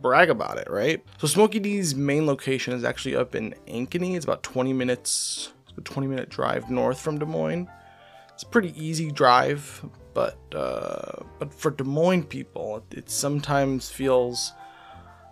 brag 0.00 0.30
about 0.30 0.58
it, 0.58 0.68
right? 0.70 1.04
So 1.18 1.26
Smokey 1.26 1.58
D's 1.58 1.94
main 1.94 2.26
location 2.26 2.72
is 2.74 2.84
actually 2.84 3.16
up 3.16 3.34
in 3.34 3.54
Ankeny. 3.68 4.16
It's 4.16 4.24
about 4.24 4.42
20 4.42 4.72
minutes, 4.72 5.52
a 5.76 5.80
20 5.80 6.08
minute 6.08 6.28
drive 6.28 6.70
north 6.70 7.00
from 7.00 7.18
Des 7.18 7.26
Moines. 7.26 7.68
It's 8.32 8.42
a 8.42 8.46
pretty 8.46 8.74
easy 8.82 9.10
drive, 9.10 9.84
but 10.12 10.38
uh, 10.54 11.22
but 11.38 11.52
for 11.52 11.70
Des 11.70 11.84
Moines 11.84 12.24
people, 12.24 12.84
it 12.90 13.10
sometimes 13.10 13.90
feels 13.90 14.52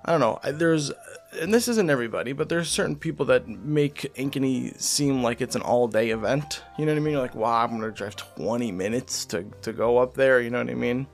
I 0.05 0.13
don't 0.13 0.21
know. 0.21 0.39
There's 0.53 0.93
and 1.41 1.53
this 1.53 1.69
isn't 1.69 1.91
everybody, 1.91 2.33
but 2.33 2.49
there's 2.49 2.69
certain 2.69 2.97
people 2.97 3.27
that 3.27 3.49
make 3.49 4.13
Ankeny 4.15 4.79
seem 4.81 5.23
like 5.23 5.41
it's 5.41 5.57
an 5.57 5.63
all 5.63 5.89
day 5.89 6.11
event. 6.11 6.63
You 6.79 6.87
know 6.87 6.93
what 6.93 6.99
I 6.99 7.03
mean? 7.03 7.19
Like, 7.19 7.35
wow, 7.35 7.65
I'm 7.65 7.73
gonna 7.73 7.91
drive 7.91 8.17
20 8.17 8.73
minutes 8.73 9.25
to 9.27 9.45
to 9.63 9.73
go 9.73 9.99
up 9.99 10.15
there. 10.15 10.41
You 10.41 10.51
know 10.51 10.59
what 10.59 10.71
I 10.71 10.75
mean? 10.75 11.07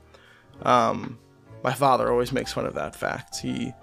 Um, 0.63 1.19
my 1.63 1.73
father 1.73 2.11
always 2.11 2.31
makes 2.31 2.53
fun 2.53 2.65
of 2.65 2.75
that 2.75 2.95
fact. 2.95 3.37
He 3.39 3.73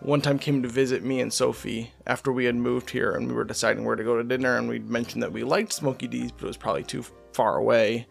one 0.00 0.20
time 0.20 0.38
came 0.38 0.62
to 0.62 0.68
visit 0.68 1.02
me 1.02 1.20
and 1.20 1.32
Sophie 1.32 1.92
after 2.06 2.30
we 2.30 2.44
had 2.44 2.54
moved 2.54 2.90
here 2.90 3.12
and 3.12 3.26
we 3.26 3.34
were 3.34 3.44
deciding 3.44 3.84
where 3.84 3.96
to 3.96 4.04
go 4.04 4.16
to 4.16 4.24
dinner 4.24 4.56
and 4.56 4.68
we'd 4.68 4.88
mentioned 4.88 5.22
that 5.22 5.32
we 5.32 5.42
liked 5.42 5.72
Smokey 5.72 6.06
D's 6.06 6.32
but 6.32 6.44
it 6.44 6.48
was 6.48 6.56
probably 6.56 6.84
too 6.84 7.04
far 7.32 7.56
away. 7.56 8.06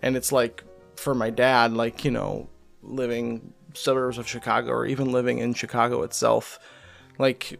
And 0.00 0.16
it's 0.16 0.32
like 0.32 0.64
for 0.96 1.14
my 1.14 1.30
dad, 1.30 1.72
like, 1.72 2.04
you 2.04 2.10
know, 2.10 2.48
living 2.82 3.52
suburbs 3.74 4.18
of 4.18 4.26
Chicago 4.26 4.70
or 4.70 4.86
even 4.86 5.12
living 5.12 5.38
in 5.38 5.54
Chicago 5.54 6.02
itself, 6.02 6.58
like 7.18 7.58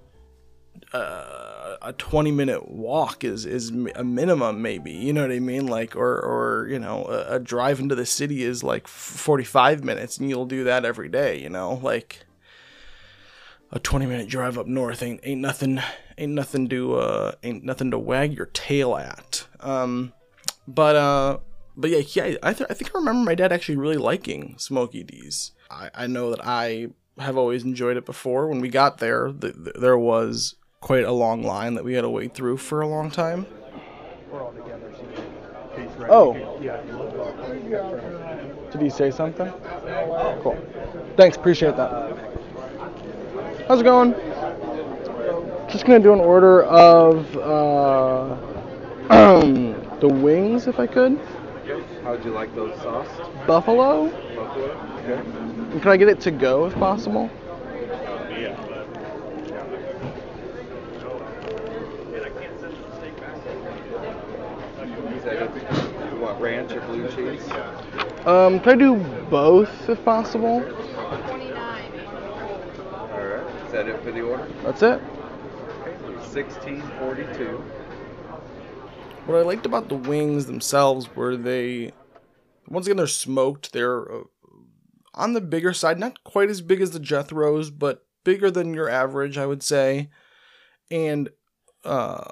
uh, 0.93 1.77
a 1.83 1.93
20 1.93 2.31
minute 2.33 2.71
walk 2.71 3.25
is 3.25 3.45
is 3.45 3.71
a 3.95 4.05
minimum 4.05 4.63
maybe 4.63 4.93
you 4.93 5.13
know 5.13 5.23
what 5.23 5.33
i 5.33 5.39
mean? 5.39 5.67
Like 5.67 5.97
or 5.97 6.21
or 6.21 6.69
you 6.69 6.79
know 6.79 7.05
a, 7.05 7.37
a 7.37 7.39
drive 7.39 7.81
into 7.81 7.95
the 7.95 8.07
city 8.07 8.43
is 8.43 8.63
like 8.63 8.87
45 8.87 9.85
minutes 9.85 10.19
and 10.19 10.31
you'll 10.31 10.47
do 10.47 10.65
that 10.65 10.85
every 10.85 11.09
day 11.09 11.41
you 11.41 11.51
know? 11.51 11.75
Like 11.83 12.25
a 13.71 13.79
20 13.79 14.07
minute 14.07 14.29
drive 14.29 14.57
up 14.57 14.67
north 14.67 15.03
ain't 15.03 15.21
ain't 15.25 15.41
nothing 15.41 15.81
ain't 16.17 16.33
nothing 16.33 16.69
to 16.69 16.95
uh 16.95 17.33
ain't 17.43 17.65
nothing 17.65 17.91
to 17.91 17.99
wag 17.99 18.35
your 18.35 18.47
tail 18.47 18.97
at. 18.97 19.47
Um 19.61 20.13
but 20.67 20.97
uh 20.97 21.39
but 21.77 21.91
yeah 21.91 22.03
yeah 22.15 22.37
i, 22.43 22.53
th- 22.53 22.71
I 22.71 22.75
think 22.75 22.95
i 22.95 22.99
remember 22.99 23.25
my 23.25 23.35
dad 23.35 23.53
actually 23.53 23.77
really 23.77 23.97
liking 23.97 24.57
Smokey 24.59 25.05
D's. 25.05 25.53
I 25.71 25.91
i 25.95 26.07
know 26.07 26.31
that 26.31 26.41
i 26.45 26.89
have 27.19 27.37
always 27.37 27.65
enjoyed 27.65 27.97
it 27.97 28.07
before 28.07 28.49
when 28.49 28.61
we 28.61 28.69
got 28.69 28.99
there 28.99 29.33
th- 29.33 29.55
th- 29.55 29.77
there 29.79 29.99
was 29.99 30.55
quite 30.81 31.05
a 31.05 31.13
long 31.13 31.43
line 31.43 31.75
that 31.75 31.85
we 31.85 31.95
had 31.95 32.03
to 32.03 32.11
wait 32.11 32.35
through 32.35 32.57
for 32.57 32.81
a 32.81 32.87
long 32.87 33.11
time 33.11 33.47
We're 34.31 34.43
all 34.43 34.53
together. 34.53 34.93
So 35.99 36.07
oh 36.11 36.35
did 38.71 38.81
he 38.81 38.91
say 38.91 39.11
something 39.11 39.51
cool 40.43 40.57
thanks 41.17 41.37
appreciate 41.37 41.77
that 41.77 42.29
How's 43.69 43.81
it 43.83 43.85
going? 43.85 44.15
Just 45.69 45.85
gonna 45.85 46.01
do 46.01 46.15
an 46.15 46.21
order 46.21 46.63
of 46.63 47.37
uh, 47.37 48.35
the 50.01 50.09
wings, 50.09 50.67
if 50.67 50.81
I 50.81 50.87
could. 50.87 51.21
How'd 52.03 52.25
you 52.25 52.31
like 52.31 52.55
those 52.55 52.75
sauced? 52.81 53.21
Buffalo. 53.47 54.07
Okay. 54.59 55.21
And 55.73 55.83
Can 55.83 55.91
I 55.91 55.97
get 55.97 56.09
it 56.09 56.21
to 56.23 56.31
go, 56.31 56.67
if 56.67 56.75
possible? 56.75 57.31
You 66.11 66.27
ranch 66.41 66.73
or 66.73 66.81
blue 66.83 67.09
cheese? 67.09 67.49
Um, 68.27 68.61
can 68.61 68.73
I 68.73 68.77
do 68.77 68.97
both, 69.31 69.89
if 69.89 70.05
possible? 70.05 70.63
Alright. 73.13 73.47
Is 73.67 73.73
that 73.73 73.89
it 73.89 74.03
for 74.03 74.13
the 74.13 74.21
order? 74.23 74.47
That's 74.63 74.83
it. 74.83 75.01
Sixteen 76.23 76.83
forty-two. 76.99 77.63
What 79.27 79.39
I 79.39 79.43
liked 79.43 79.67
about 79.67 79.89
the 79.89 79.97
wings 79.97 80.47
themselves 80.47 81.15
were 81.15 81.37
they, 81.37 81.93
once 82.69 82.87
again, 82.87 82.97
they're 82.97 83.07
smoked. 83.07 83.73
They're 83.73 84.11
uh, 84.13 84.25
on 85.19 85.33
the 85.35 85.41
bigger 85.41 85.73
side, 85.75 85.99
not 85.99 86.25
quite 86.25 86.49
as 86.49 86.61
big 86.63 86.81
as 86.81 86.93
the 86.93 87.01
Jethros, 87.01 87.71
but 87.77 88.07
bigger 88.25 88.51
than 88.51 88.73
your 88.75 88.89
average, 88.89 89.37
I 89.37 89.47
would 89.47 89.63
say. 89.63 90.09
And 90.91 91.29
uh, 91.85 92.25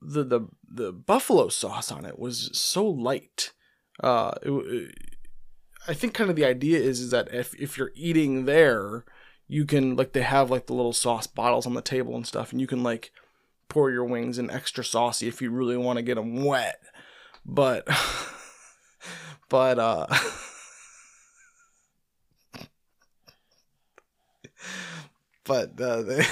the 0.00 0.24
the 0.24 0.40
the 0.70 0.92
buffalo 0.92 1.48
sauce 1.48 1.90
on 1.92 2.04
it 2.04 2.18
was 2.18 2.50
so 2.52 2.86
light. 2.86 3.52
Uh, 4.02 4.32
it, 4.42 4.50
it- 4.52 4.94
I 5.86 5.94
think 5.94 6.12
kind 6.12 6.28
of 6.28 6.36
the 6.36 6.44
idea 6.44 6.78
is 6.80 7.00
is 7.00 7.10
that 7.12 7.32
if 7.32 7.54
if 7.54 7.78
you're 7.78 7.92
eating 7.94 8.44
there, 8.44 9.04
you 9.46 9.64
can 9.64 9.96
like 9.96 10.12
they 10.12 10.20
have 10.22 10.50
like 10.50 10.66
the 10.66 10.74
little 10.74 10.92
sauce 10.92 11.26
bottles 11.26 11.66
on 11.66 11.72
the 11.74 11.80
table 11.80 12.14
and 12.14 12.26
stuff, 12.26 12.52
and 12.52 12.60
you 12.60 12.66
can 12.66 12.82
like 12.82 13.10
pour 13.70 13.90
your 13.90 14.04
wings 14.04 14.38
in 14.38 14.50
extra 14.50 14.84
saucy 14.84 15.28
if 15.28 15.40
you 15.40 15.50
really 15.50 15.76
want 15.78 15.96
to 15.96 16.02
get 16.02 16.16
them 16.16 16.44
wet. 16.44 16.80
But, 17.46 17.86
but, 19.48 19.78
uh, 19.78 20.06
but, 25.48 25.80
uh, 25.80 26.02
they, 26.02 26.24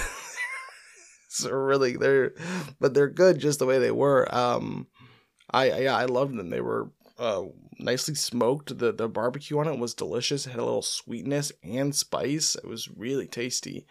so 1.28 1.50
really, 1.50 1.96
they're, 1.96 2.32
but 2.80 2.94
they're 2.94 3.08
good 3.08 3.38
just 3.40 3.58
the 3.58 3.66
way 3.66 3.78
they 3.78 3.90
were. 3.90 4.32
Um, 4.32 4.86
I, 5.50 5.70
I- 5.70 5.78
yeah, 5.80 5.96
I 5.96 6.04
loved 6.04 6.36
them. 6.36 6.50
They 6.50 6.60
were, 6.60 6.90
uh, 7.18 7.42
nicely 7.78 8.14
smoked. 8.14 8.78
The, 8.78 8.92
the 8.92 9.08
barbecue 9.08 9.58
on 9.58 9.66
it 9.68 9.78
was 9.78 9.94
delicious. 9.94 10.46
It 10.46 10.50
had 10.50 10.60
a 10.60 10.64
little 10.64 10.82
sweetness 10.82 11.50
and 11.64 11.94
spice. 11.94 12.54
It 12.54 12.66
was 12.68 12.88
really 12.88 13.26
tasty 13.26 13.86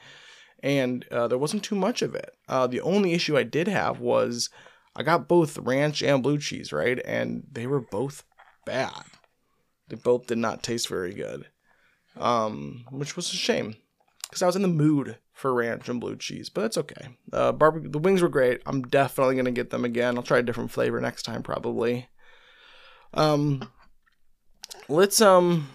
and 0.64 1.06
uh, 1.12 1.28
there 1.28 1.38
wasn't 1.38 1.64
too 1.64 1.76
much 1.76 2.02
of 2.02 2.16
it. 2.16 2.32
Uh, 2.48 2.66
the 2.66 2.82
only 2.82 3.14
issue 3.14 3.38
I 3.38 3.44
did 3.44 3.68
have 3.68 4.00
was 4.00 4.50
I 4.96 5.04
got 5.04 5.28
both 5.28 5.58
ranch 5.60 6.02
and 6.02 6.24
blue 6.24 6.40
cheese, 6.40 6.74
right? 6.74 7.00
And 7.06 7.44
they 7.52 7.68
were 7.68 7.82
both 7.82 8.24
bad. 8.66 9.04
They 9.90 9.98
both 9.98 10.26
did 10.26 10.40
not 10.40 10.64
taste 10.64 10.88
very 10.88 11.14
good, 11.14 11.48
um, 12.18 12.86
which 12.90 13.16
was 13.16 13.32
a 13.32 13.36
shame 13.36 13.76
because 14.36 14.44
I 14.44 14.48
was 14.48 14.56
in 14.56 14.62
the 14.62 14.68
mood 14.68 15.18
for 15.34 15.54
ranch 15.54 15.90
and 15.90 16.00
blue 16.00 16.16
cheese, 16.16 16.50
but 16.50 16.62
that's 16.62 16.78
okay. 16.78 17.10
Uh, 17.34 17.52
barbecue, 17.52 17.90
the 17.90 18.00
wings 18.00 18.22
were 18.22 18.30
great. 18.30 18.62
I'm 18.66 18.84
definitely 18.84 19.36
gonna 19.36 19.52
get 19.52 19.70
them 19.70 19.86
again. 19.86 20.18
I'll 20.18 20.24
try 20.24 20.40
a 20.40 20.44
different 20.44 20.72
flavor 20.72 21.00
next 21.02 21.24
time, 21.24 21.44
probably. 21.44 22.10
Um, 23.14 23.70
let's 24.90 25.22
um, 25.22 25.70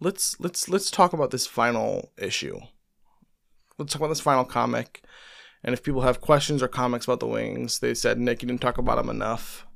let's 0.00 0.38
let's 0.40 0.68
let's 0.68 0.90
talk 0.90 1.12
about 1.12 1.30
this 1.30 1.46
final 1.46 2.12
issue 2.16 2.60
let's 3.78 3.92
talk 3.92 4.00
about 4.00 4.08
this 4.08 4.20
final 4.20 4.44
comic. 4.44 5.02
And 5.62 5.72
if 5.72 5.82
people 5.82 6.02
have 6.02 6.20
questions 6.20 6.62
or 6.62 6.68
comments 6.68 7.06
about 7.06 7.20
the 7.20 7.26
wings, 7.26 7.80
they 7.80 7.94
said, 7.94 8.18
Nick, 8.18 8.42
you 8.42 8.48
didn't 8.48 8.60
talk 8.60 8.78
about 8.78 8.96
them 8.96 9.10
enough. 9.10 9.66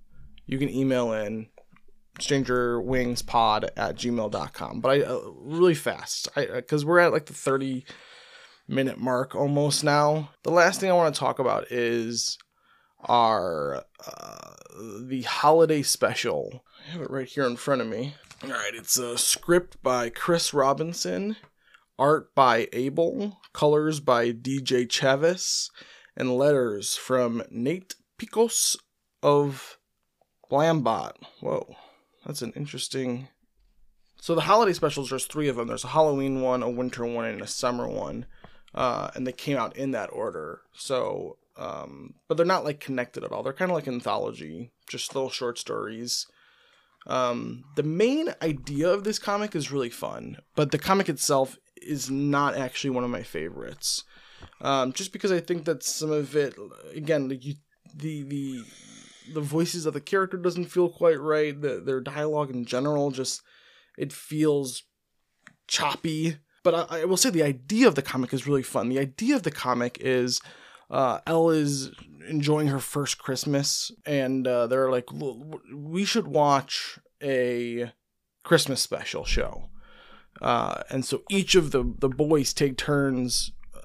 You 0.46 0.58
can 0.58 0.68
email 0.68 1.12
in 1.12 1.48
strangerwingspod 2.18 3.70
at 3.76 3.96
gmail.com. 3.96 4.80
But 4.80 4.88
I, 4.90 5.02
uh, 5.02 5.20
really 5.34 5.74
fast, 5.74 6.28
i 6.36 6.46
because 6.46 6.84
we're 6.84 6.98
at 6.98 7.12
like 7.12 7.26
the 7.26 7.34
30 7.34 7.84
minute 8.68 8.98
mark 8.98 9.34
almost 9.34 9.84
now. 9.84 10.30
The 10.42 10.50
last 10.50 10.80
thing 10.80 10.90
I 10.90 10.94
want 10.94 11.14
to 11.14 11.18
talk 11.18 11.38
about 11.38 11.70
is 11.70 12.38
our, 13.00 13.84
uh, 14.06 14.54
the 15.06 15.22
holiday 15.22 15.82
special. 15.82 16.64
I 16.86 16.92
have 16.92 17.02
it 17.02 17.10
right 17.10 17.28
here 17.28 17.46
in 17.46 17.56
front 17.56 17.80
of 17.80 17.88
me. 17.88 18.14
All 18.42 18.50
right, 18.50 18.74
it's 18.74 18.96
a 18.96 19.18
script 19.18 19.82
by 19.82 20.08
Chris 20.08 20.54
Robinson 20.54 21.36
art 22.00 22.34
by 22.34 22.66
Abel, 22.72 23.38
colors 23.52 24.00
by 24.00 24.32
DJ 24.32 24.88
Chavis, 24.88 25.68
and 26.16 26.34
letters 26.34 26.96
from 26.96 27.42
Nate 27.50 27.94
Piekos 28.18 28.78
of 29.22 29.78
Blambot. 30.50 31.12
Whoa, 31.40 31.76
that's 32.24 32.42
an 32.42 32.52
interesting. 32.54 33.28
So 34.20 34.34
the 34.34 34.42
holiday 34.42 34.72
specials, 34.72 35.10
there's 35.10 35.26
three 35.26 35.48
of 35.48 35.56
them. 35.56 35.68
There's 35.68 35.84
a 35.84 35.88
Halloween 35.88 36.42
one, 36.42 36.62
a 36.62 36.68
winter 36.68 37.06
one, 37.06 37.24
and 37.24 37.40
a 37.40 37.46
summer 37.46 37.88
one, 37.88 38.26
uh, 38.74 39.10
and 39.14 39.26
they 39.26 39.32
came 39.32 39.56
out 39.56 39.76
in 39.76 39.92
that 39.92 40.10
order. 40.12 40.60
So, 40.74 41.38
um, 41.56 42.14
but 42.28 42.36
they're 42.36 42.46
not 42.46 42.64
like 42.64 42.80
connected 42.80 43.24
at 43.24 43.32
all. 43.32 43.42
They're 43.42 43.52
kind 43.52 43.70
of 43.70 43.74
like 43.74 43.88
anthology, 43.88 44.70
just 44.88 45.14
little 45.14 45.30
short 45.30 45.58
stories. 45.58 46.26
Um, 47.06 47.64
the 47.76 47.82
main 47.82 48.34
idea 48.42 48.90
of 48.90 49.04
this 49.04 49.18
comic 49.18 49.56
is 49.56 49.72
really 49.72 49.88
fun, 49.90 50.36
but 50.54 50.70
the 50.70 50.78
comic 50.78 51.08
itself 51.08 51.56
is 51.80 52.10
not 52.10 52.56
actually 52.56 52.90
one 52.90 53.04
of 53.04 53.10
my 53.10 53.22
favorites. 53.22 54.04
Um, 54.60 54.92
just 54.92 55.12
because 55.12 55.32
I 55.32 55.40
think 55.40 55.64
that 55.64 55.82
some 55.82 56.10
of 56.10 56.36
it, 56.36 56.54
again, 56.94 57.28
like 57.28 57.44
you, 57.44 57.54
the 57.94 58.22
the 58.22 58.64
the 59.32 59.40
voices 59.40 59.86
of 59.86 59.94
the 59.94 60.00
character 60.00 60.36
doesn't 60.36 60.66
feel 60.66 60.88
quite 60.88 61.20
right. 61.20 61.58
The, 61.58 61.80
their 61.80 62.00
dialogue 62.00 62.50
in 62.50 62.64
general 62.64 63.10
just 63.10 63.42
it 63.98 64.12
feels 64.12 64.84
choppy. 65.66 66.36
But 66.62 66.74
I, 66.90 67.00
I 67.00 67.04
will 67.04 67.16
say 67.16 67.30
the 67.30 67.42
idea 67.42 67.88
of 67.88 67.94
the 67.94 68.02
comic 68.02 68.32
is 68.32 68.46
really 68.46 68.62
fun. 68.62 68.88
The 68.88 68.98
idea 68.98 69.36
of 69.36 69.42
the 69.42 69.50
comic 69.50 69.98
is 70.00 70.40
uh, 70.90 71.20
Elle 71.26 71.50
is 71.50 71.90
enjoying 72.28 72.68
her 72.68 72.80
first 72.80 73.18
Christmas, 73.18 73.90
and 74.04 74.46
uh, 74.46 74.66
they're 74.66 74.90
like, 74.90 75.08
"L- 75.12 75.60
we 75.74 76.04
should 76.04 76.26
watch 76.26 76.98
a 77.22 77.92
Christmas 78.44 78.80
special 78.80 79.24
show. 79.24 79.70
Uh, 80.40 80.82
and 80.90 81.04
so 81.04 81.22
each 81.28 81.54
of 81.54 81.70
the, 81.70 81.94
the 81.98 82.08
boys 82.08 82.52
take 82.52 82.76
turns 82.76 83.52
uh, 83.74 83.80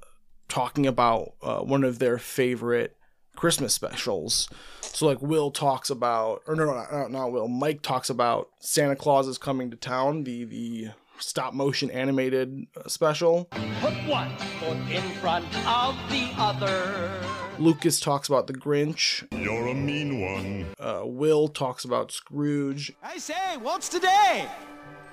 talking 0.47 0.85
about 0.87 1.33
uh, 1.41 1.59
one 1.59 1.83
of 1.83 1.99
their 1.99 2.17
favorite 2.17 2.94
Christmas 3.35 3.73
specials. 3.73 4.49
So 4.81 5.05
like 5.05 5.21
Will 5.21 5.51
talks 5.51 5.89
about, 5.89 6.41
or 6.47 6.55
no, 6.55 6.65
no, 6.65 6.73
not, 6.73 7.11
not 7.11 7.31
Will. 7.31 7.47
Mike 7.47 7.81
talks 7.81 8.09
about 8.09 8.49
Santa 8.59 8.95
Claus 8.95 9.27
is 9.27 9.37
coming 9.37 9.69
to 9.71 9.77
town, 9.77 10.23
the 10.23 10.45
the 10.45 10.87
stop 11.19 11.53
motion 11.53 11.89
animated 11.91 12.67
uh, 12.75 12.87
special. 12.87 13.45
Put 13.81 13.93
one 14.07 14.35
foot 14.37 14.77
in 14.91 15.03
front 15.19 15.45
of 15.67 15.95
the 16.09 16.29
other. 16.37 17.21
Lucas 17.57 17.99
talks 17.99 18.27
about 18.27 18.47
the 18.47 18.53
Grinch. 18.53 19.25
You're 19.31 19.67
a 19.67 19.73
mean 19.73 20.19
one. 20.19 20.65
Uh, 20.77 21.05
Will 21.05 21.47
talks 21.47 21.85
about 21.85 22.11
Scrooge. 22.11 22.91
I 23.01 23.17
say, 23.17 23.57
what's 23.61 23.87
today? 23.87 24.45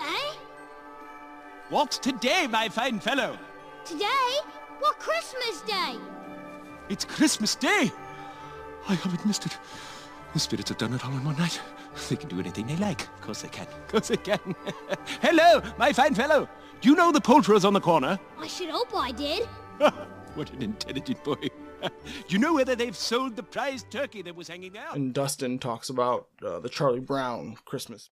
Eh? 0.00 0.32
What's 1.70 1.98
today, 1.98 2.48
my 2.50 2.68
fine 2.68 2.98
fellow? 2.98 3.38
Today? 3.84 4.38
What 4.80 4.98
Christmas 4.98 5.62
Day? 5.62 5.94
It's 6.88 7.04
Christmas 7.04 7.54
Day. 7.54 7.92
I 8.88 8.94
haven't 8.94 9.24
missed 9.24 9.46
it. 9.46 9.56
The 10.32 10.38
spirits 10.40 10.70
have 10.70 10.78
done 10.78 10.94
it 10.94 11.04
all 11.04 11.12
in 11.12 11.24
one 11.24 11.36
night. 11.36 11.60
They 12.08 12.16
can 12.16 12.28
do 12.28 12.40
anything 12.40 12.66
they 12.66 12.76
like. 12.76 13.02
Of 13.02 13.20
course 13.20 13.42
they 13.42 13.48
can. 13.48 13.66
Of 13.66 13.88
course 13.88 14.08
they 14.08 14.16
can. 14.16 14.40
Hello, 15.20 15.60
my 15.78 15.92
fine 15.92 16.14
fellow. 16.14 16.48
Do 16.80 16.88
you 16.88 16.96
know 16.96 17.12
the 17.12 17.20
poulterers 17.20 17.64
on 17.64 17.74
the 17.74 17.80
corner? 17.80 18.18
I 18.38 18.46
should 18.46 18.70
hope 18.70 18.88
I 18.94 19.12
did. 19.12 19.46
what 20.34 20.50
an 20.52 20.62
intelligent 20.62 21.22
boy. 21.22 21.36
Do 21.82 21.90
you 22.28 22.38
know 22.38 22.54
whether 22.54 22.74
they've 22.74 22.96
sold 22.96 23.36
the 23.36 23.42
prize 23.42 23.84
turkey 23.90 24.22
that 24.22 24.34
was 24.34 24.48
hanging 24.48 24.76
out? 24.78 24.96
And 24.96 25.12
Dustin 25.12 25.58
talks 25.58 25.90
about 25.90 26.28
uh, 26.44 26.60
the 26.60 26.68
Charlie 26.68 27.00
Brown 27.00 27.56
Christmas. 27.64 28.10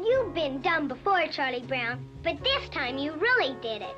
You've 0.00 0.34
been 0.34 0.60
dumb 0.60 0.86
before, 0.86 1.26
Charlie 1.28 1.64
Brown, 1.66 2.06
but 2.22 2.42
this 2.44 2.68
time 2.68 2.98
you 2.98 3.12
really 3.14 3.56
did 3.62 3.82
it. 3.82 3.96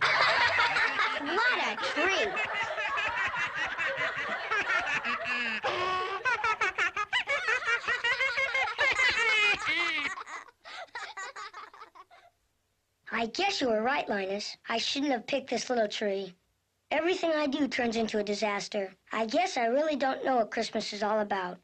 what 0.00 1.58
a 1.66 1.76
treat. 1.76 2.28
I 13.24 13.28
guess 13.28 13.58
you 13.58 13.68
were 13.68 13.80
right, 13.80 14.06
Linus. 14.06 14.54
I 14.68 14.76
shouldn't 14.76 15.12
have 15.12 15.26
picked 15.26 15.48
this 15.48 15.70
little 15.70 15.88
tree. 15.88 16.34
Everything 16.90 17.30
I 17.30 17.46
do 17.46 17.66
turns 17.66 17.96
into 17.96 18.18
a 18.18 18.22
disaster. 18.22 18.92
I 19.12 19.24
guess 19.24 19.56
I 19.56 19.64
really 19.64 19.96
don't 19.96 20.26
know 20.26 20.36
what 20.36 20.50
Christmas 20.50 20.92
is 20.92 21.02
all 21.02 21.20
about. 21.20 21.56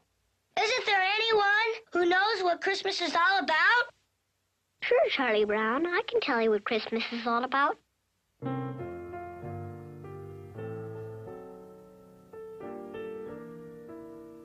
Isn't 0.59 0.85
there 0.87 1.03
anyone 1.03 1.83
who 1.93 2.09
knows 2.09 2.41
what 2.41 2.61
Christmas 2.61 2.99
is 2.99 3.13
all 3.13 3.37
about? 3.43 3.93
Sure, 4.81 5.07
Charlie 5.11 5.45
Brown. 5.45 5.85
I 5.85 6.01
can 6.07 6.19
tell 6.19 6.41
you 6.41 6.49
what 6.49 6.63
Christmas 6.63 7.03
is 7.11 7.27
all 7.27 7.43
about. 7.43 7.77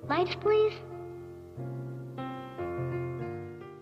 Lights, 0.06 0.34
please. 0.34 0.74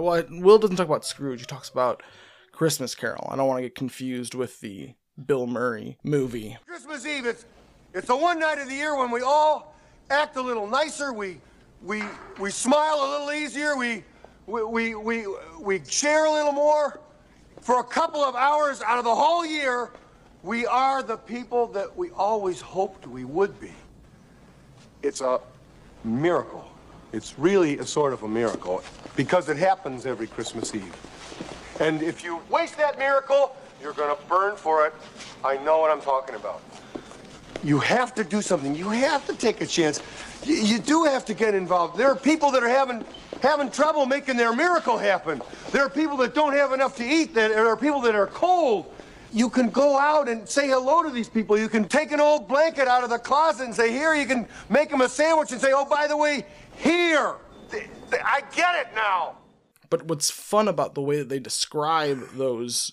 Uh, 0.00 0.02
well, 0.02 0.24
Will 0.30 0.58
doesn't 0.58 0.76
talk 0.76 0.86
about 0.86 1.04
Scrooge. 1.04 1.40
He 1.40 1.46
talks 1.46 1.68
about 1.68 2.02
Christmas 2.52 2.94
Carol. 2.94 3.28
I 3.30 3.36
don't 3.36 3.46
want 3.46 3.58
to 3.58 3.62
get 3.62 3.74
confused 3.74 4.34
with 4.34 4.60
the 4.60 4.94
Bill 5.26 5.46
Murray 5.46 5.98
movie. 6.02 6.56
Christmas 6.66 7.04
Eve, 7.04 7.26
it's, 7.26 7.44
it's 7.92 8.06
the 8.06 8.16
one 8.16 8.38
night 8.38 8.58
of 8.58 8.68
the 8.68 8.74
year 8.74 8.96
when 8.96 9.10
we 9.10 9.20
all 9.20 9.74
act 10.08 10.36
a 10.36 10.40
little 10.40 10.66
nicer. 10.66 11.12
We, 11.12 11.38
we, 11.82 12.02
we 12.38 12.50
smile 12.50 12.96
a 13.02 13.08
little 13.10 13.32
easier. 13.32 13.76
We, 13.76 14.02
we, 14.46 14.64
we, 14.64 14.94
we, 14.94 15.26
we 15.60 15.84
share 15.84 16.24
a 16.24 16.32
little 16.32 16.52
more. 16.52 17.00
For 17.60 17.80
a 17.80 17.84
couple 17.84 18.24
of 18.24 18.34
hours 18.34 18.80
out 18.80 18.96
of 18.96 19.04
the 19.04 19.14
whole 19.14 19.44
year, 19.44 19.90
we 20.42 20.64
are 20.64 21.02
the 21.02 21.18
people 21.18 21.66
that 21.68 21.94
we 21.94 22.08
always 22.12 22.58
hoped 22.58 23.06
we 23.06 23.24
would 23.24 23.60
be. 23.60 23.72
It's 25.02 25.20
a 25.20 25.40
miracle. 26.04 26.69
It's 27.12 27.38
really 27.38 27.78
a 27.78 27.86
sort 27.86 28.12
of 28.12 28.22
a 28.22 28.28
miracle 28.28 28.82
because 29.16 29.48
it 29.48 29.56
happens 29.56 30.06
every 30.06 30.26
Christmas 30.26 30.74
Eve. 30.74 30.96
And 31.80 32.02
if 32.02 32.22
you 32.22 32.40
waste 32.48 32.76
that 32.76 32.98
miracle, 32.98 33.56
you're 33.82 33.94
going 33.94 34.14
to 34.14 34.22
burn 34.26 34.56
for 34.56 34.86
it. 34.86 34.94
I 35.44 35.56
know 35.58 35.78
what 35.78 35.90
I'm 35.90 36.02
talking 36.02 36.34
about. 36.34 36.60
You 37.62 37.78
have 37.80 38.14
to 38.14 38.24
do 38.24 38.40
something. 38.40 38.74
You 38.74 38.88
have 38.90 39.26
to 39.26 39.34
take 39.34 39.60
a 39.60 39.66
chance. 39.66 40.00
You, 40.44 40.54
you 40.54 40.78
do 40.78 41.04
have 41.04 41.24
to 41.26 41.34
get 41.34 41.54
involved. 41.54 41.98
There 41.98 42.08
are 42.08 42.16
people 42.16 42.50
that 42.52 42.62
are 42.62 42.68
having 42.68 43.04
having 43.42 43.70
trouble 43.70 44.06
making 44.06 44.36
their 44.36 44.54
miracle 44.54 44.98
happen. 44.98 45.42
There 45.72 45.82
are 45.82 45.90
people 45.90 46.16
that 46.18 46.34
don't 46.34 46.52
have 46.52 46.72
enough 46.72 46.96
to 46.96 47.04
eat. 47.04 47.34
There 47.34 47.66
are 47.66 47.76
people 47.76 48.00
that 48.02 48.14
are 48.14 48.26
cold. 48.26 48.92
You 49.32 49.48
can 49.48 49.70
go 49.70 49.98
out 49.98 50.28
and 50.28 50.48
say 50.48 50.68
hello 50.68 51.02
to 51.02 51.10
these 51.10 51.28
people. 51.28 51.56
You 51.58 51.68
can 51.68 51.86
take 51.86 52.12
an 52.12 52.20
old 52.20 52.48
blanket 52.48 52.88
out 52.88 53.04
of 53.04 53.10
the 53.10 53.18
closet 53.18 53.64
and 53.64 53.74
say, 53.74 53.92
"Here." 53.92 54.14
You 54.14 54.26
can 54.26 54.46
make 54.68 54.90
them 54.90 55.02
a 55.02 55.08
sandwich 55.08 55.52
and 55.52 55.60
say, 55.60 55.72
"Oh, 55.72 55.84
by 55.84 56.06
the 56.06 56.16
way, 56.16 56.46
here." 56.80 57.36
I 58.12 58.42
get 58.54 58.74
it 58.76 58.94
now. 58.94 59.36
But 59.88 60.06
what's 60.06 60.30
fun 60.30 60.68
about 60.68 60.94
the 60.94 61.02
way 61.02 61.18
that 61.18 61.28
they 61.28 61.38
describe 61.38 62.30
those 62.34 62.92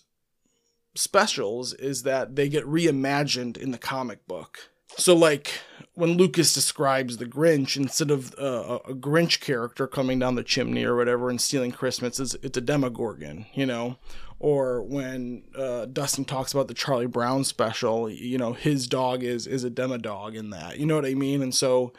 specials 0.95 1.73
is 1.73 2.03
that 2.03 2.35
they 2.35 2.49
get 2.49 2.65
reimagined 2.65 3.57
in 3.57 3.71
the 3.71 3.77
comic 3.77 4.27
book. 4.27 4.69
So, 4.97 5.15
like 5.15 5.59
when 5.93 6.17
Lucas 6.17 6.53
describes 6.53 7.17
the 7.17 7.25
Grinch, 7.25 7.77
instead 7.77 8.09
of 8.09 8.33
uh, 8.39 8.79
a 8.88 8.93
Grinch 8.93 9.39
character 9.39 9.85
coming 9.85 10.17
down 10.17 10.35
the 10.35 10.43
chimney 10.43 10.85
or 10.85 10.95
whatever 10.95 11.29
and 11.29 11.39
stealing 11.39 11.71
Christmas, 11.71 12.19
it's, 12.19 12.33
it's 12.35 12.57
a 12.57 12.61
Demogorgon, 12.61 13.45
you 13.53 13.65
know? 13.65 13.97
Or 14.39 14.81
when 14.81 15.43
uh, 15.55 15.85
Dustin 15.85 16.25
talks 16.25 16.53
about 16.53 16.67
the 16.67 16.73
Charlie 16.73 17.05
Brown 17.05 17.43
special, 17.43 18.09
you 18.09 18.38
know, 18.38 18.53
his 18.53 18.88
dog 18.88 19.23
is 19.23 19.45
is 19.45 19.63
a 19.63 19.69
Demodog 19.69 20.35
in 20.35 20.51
that. 20.51 20.79
You 20.79 20.85
know 20.85 20.95
what 20.95 21.05
I 21.05 21.15
mean? 21.15 21.41
And 21.41 21.53
so 21.53 21.93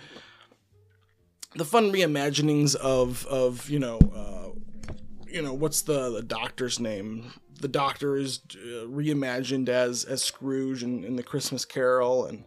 the 1.54 1.64
fun 1.64 1.92
reimaginings 1.92 2.74
of 2.76 3.26
of 3.26 3.68
you 3.70 3.78
know 3.78 3.98
uh, 4.14 4.92
you 5.28 5.42
know 5.42 5.54
what's 5.54 5.82
the 5.82 6.10
the 6.10 6.22
doctor's 6.22 6.78
name? 6.78 7.32
The 7.60 7.68
doctor 7.68 8.16
is 8.16 8.40
uh, 8.54 8.86
reimagined 8.86 9.68
as 9.68 10.04
as 10.04 10.22
scrooge 10.22 10.82
in, 10.82 11.04
in 11.04 11.16
the 11.16 11.22
christmas 11.22 11.64
carol 11.64 12.24
and 12.24 12.44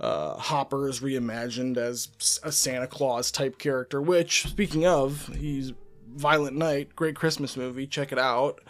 uh, 0.00 0.34
hopper 0.34 0.88
is 0.88 1.00
reimagined 1.00 1.76
as 1.76 2.08
a 2.42 2.52
santa 2.52 2.86
claus 2.86 3.30
type 3.30 3.58
character 3.58 4.00
which 4.00 4.42
speaking 4.42 4.86
of 4.86 5.34
he's 5.34 5.72
violent 6.08 6.56
night 6.56 6.94
great 6.94 7.14
christmas 7.14 7.56
movie. 7.56 7.86
Check 7.86 8.12
it 8.12 8.18
out. 8.18 8.60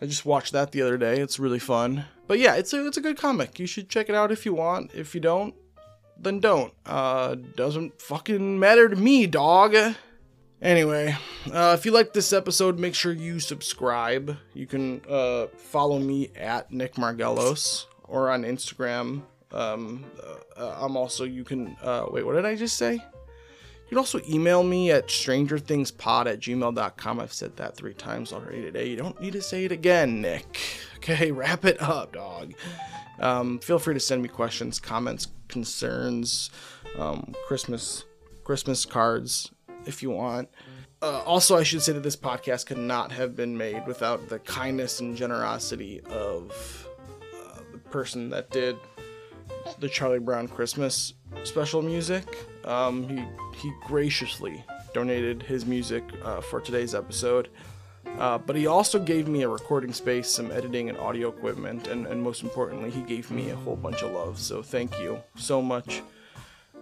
I 0.00 0.06
just 0.06 0.24
watched 0.24 0.52
that 0.52 0.70
the 0.70 0.82
other 0.82 0.96
day. 0.96 1.18
It's 1.20 1.40
really 1.40 1.58
fun. 1.58 2.04
But 2.26 2.38
yeah 2.38 2.56
it's 2.56 2.72
a 2.72 2.86
it's 2.86 2.96
a 2.96 3.02
good 3.02 3.16
comic. 3.16 3.58
You 3.58 3.66
should 3.66 3.88
check 3.88 4.08
it 4.08 4.14
out 4.14 4.30
if 4.30 4.44
you 4.44 4.54
want. 4.54 4.92
If 4.94 5.14
you 5.14 5.20
don't 5.20 5.54
then 6.18 6.40
don't. 6.40 6.72
Uh, 6.86 7.36
doesn't 7.56 8.00
fucking 8.00 8.58
matter 8.58 8.88
to 8.88 8.96
me, 8.96 9.26
dog. 9.26 9.76
Anyway, 10.60 11.16
uh, 11.52 11.76
if 11.78 11.86
you 11.86 11.92
like 11.92 12.12
this 12.12 12.32
episode, 12.32 12.78
make 12.78 12.94
sure 12.94 13.12
you 13.12 13.38
subscribe. 13.38 14.36
You 14.54 14.66
can 14.66 15.00
uh, 15.08 15.46
follow 15.56 15.98
me 16.00 16.30
at 16.34 16.72
Nick 16.72 16.94
Margelos 16.94 17.86
or 18.04 18.30
on 18.30 18.42
Instagram. 18.42 19.22
Um, 19.52 20.04
uh, 20.56 20.74
I'm 20.80 20.96
also, 20.96 21.24
you 21.24 21.44
can, 21.44 21.76
uh, 21.80 22.06
wait, 22.10 22.26
what 22.26 22.34
did 22.34 22.44
I 22.44 22.56
just 22.56 22.76
say? 22.76 22.94
You 22.94 23.90
can 23.90 23.98
also 23.98 24.20
email 24.28 24.62
me 24.64 24.90
at 24.90 25.08
strangerthingspod 25.08 26.26
at 26.26 26.40
gmail.com. 26.40 27.20
I've 27.20 27.32
said 27.32 27.56
that 27.56 27.76
three 27.76 27.94
times 27.94 28.32
already 28.32 28.60
today. 28.60 28.88
You 28.88 28.96
don't 28.96 29.18
need 29.20 29.32
to 29.34 29.40
say 29.40 29.64
it 29.64 29.72
again, 29.72 30.20
Nick. 30.20 30.58
Okay, 30.98 31.30
wrap 31.30 31.64
it 31.64 31.80
up, 31.80 32.12
dog. 32.12 32.54
Um, 33.20 33.60
feel 33.60 33.78
free 33.78 33.94
to 33.94 34.00
send 34.00 34.20
me 34.20 34.28
questions, 34.28 34.80
comments, 34.80 35.28
concerns, 35.48 36.50
um, 36.98 37.34
Christmas 37.46 38.04
Christmas 38.44 38.84
cards 38.86 39.50
if 39.86 40.02
you 40.02 40.10
want. 40.10 40.48
Uh, 41.00 41.22
also, 41.22 41.56
I 41.56 41.62
should 41.62 41.82
say 41.82 41.92
that 41.92 42.02
this 42.02 42.16
podcast 42.16 42.66
could 42.66 42.78
not 42.78 43.12
have 43.12 43.36
been 43.36 43.56
made 43.56 43.86
without 43.86 44.28
the 44.28 44.40
kindness 44.40 45.00
and 45.00 45.16
generosity 45.16 46.00
of 46.10 46.88
uh, 47.44 47.60
the 47.72 47.78
person 47.78 48.30
that 48.30 48.50
did 48.50 48.76
the 49.78 49.88
Charlie 49.88 50.18
Brown 50.18 50.48
Christmas 50.48 51.14
special 51.44 51.82
music. 51.82 52.24
Um, 52.64 53.08
he 53.08 53.24
he 53.58 53.72
graciously 53.86 54.64
donated 54.92 55.42
his 55.42 55.66
music 55.66 56.04
uh, 56.24 56.40
for 56.40 56.60
today's 56.60 56.94
episode. 56.94 57.48
Uh, 58.18 58.36
but 58.36 58.56
he 58.56 58.66
also 58.66 58.98
gave 58.98 59.28
me 59.28 59.42
a 59.42 59.48
recording 59.48 59.92
space, 59.92 60.28
some 60.28 60.50
editing 60.50 60.88
and 60.88 60.98
audio 60.98 61.28
equipment, 61.28 61.86
and, 61.86 62.06
and 62.06 62.20
most 62.20 62.42
importantly, 62.42 62.90
he 62.90 63.00
gave 63.02 63.30
me 63.30 63.50
a 63.50 63.56
whole 63.56 63.76
bunch 63.76 64.02
of 64.02 64.10
love. 64.12 64.38
So 64.38 64.60
thank 64.60 64.98
you 64.98 65.22
so 65.36 65.62
much. 65.62 66.02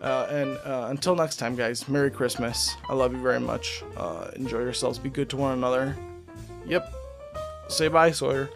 Uh, 0.00 0.26
and 0.30 0.58
uh, 0.58 0.86
until 0.90 1.14
next 1.14 1.36
time, 1.36 1.56
guys, 1.56 1.88
Merry 1.88 2.10
Christmas. 2.10 2.76
I 2.88 2.94
love 2.94 3.12
you 3.12 3.20
very 3.20 3.40
much. 3.40 3.82
Uh, 3.96 4.30
enjoy 4.36 4.60
yourselves. 4.60 4.98
Be 4.98 5.10
good 5.10 5.28
to 5.30 5.36
one 5.36 5.52
another. 5.52 5.96
Yep. 6.66 6.92
Say 7.68 7.88
bye, 7.88 8.10
Sawyer. 8.10 8.48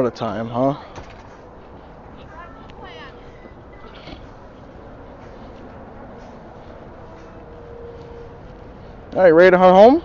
What 0.00 0.06
a 0.06 0.10
time, 0.12 0.48
huh? 0.48 0.76
All 9.14 9.22
right, 9.22 9.28
ready 9.30 9.50
to 9.50 9.58
head 9.58 9.72
home? 9.74 10.02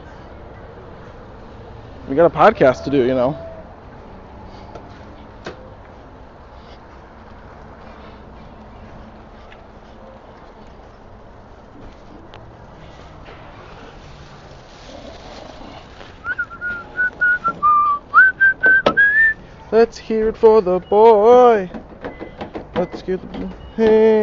We 2.10 2.18
got 2.18 2.26
a 2.26 2.30
podcast 2.30 2.84
to 2.84 2.90
do, 2.90 3.06
you 3.06 3.16
know. 3.16 3.45
It 20.08 20.38
for 20.38 20.62
the 20.62 20.80
boy. 20.80 21.68
Let's 22.76 23.02
get 23.02 23.20
hand. 23.76 24.22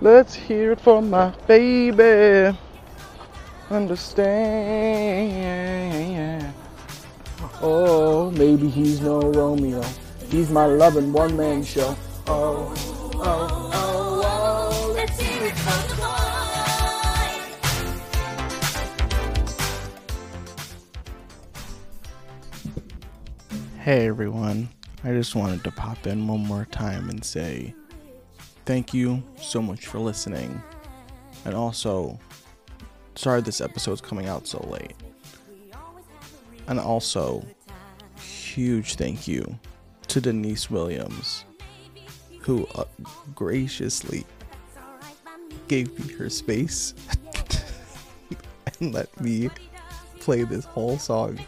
Let's 0.00 0.34
hear 0.34 0.70
it 0.72 0.80
for 0.80 1.02
my 1.02 1.34
baby. 1.48 2.56
Understand. 3.68 4.54
Oh, 7.60 8.30
maybe 8.30 8.68
he's 8.68 9.00
no 9.00 9.20
Romeo. 9.20 9.82
He's 10.30 10.48
my 10.48 10.66
loving 10.66 11.12
one 11.12 11.36
man 11.36 11.64
show. 11.64 11.96
Hey 23.92 24.06
everyone, 24.06 24.70
I 25.04 25.12
just 25.12 25.34
wanted 25.34 25.64
to 25.64 25.70
pop 25.70 26.06
in 26.06 26.26
one 26.26 26.46
more 26.46 26.64
time 26.70 27.10
and 27.10 27.22
say 27.22 27.74
thank 28.64 28.94
you 28.94 29.22
so 29.36 29.60
much 29.60 29.86
for 29.86 29.98
listening. 29.98 30.62
And 31.44 31.54
also, 31.54 32.18
sorry 33.16 33.42
this 33.42 33.60
episode's 33.60 34.00
coming 34.00 34.28
out 34.28 34.46
so 34.46 34.66
late. 34.70 34.94
And 36.68 36.80
also, 36.80 37.44
huge 38.18 38.94
thank 38.94 39.28
you 39.28 39.58
to 40.08 40.22
Deniece 40.22 40.70
Williams, 40.70 41.44
who 42.40 42.66
uh, 42.74 42.84
graciously 43.34 44.24
gave 45.68 45.98
me 45.98 46.14
her 46.14 46.30
space 46.30 46.94
and 48.80 48.94
let 48.94 49.20
me 49.20 49.50
play 50.18 50.44
this 50.44 50.64
whole 50.64 50.96
song. 50.96 51.38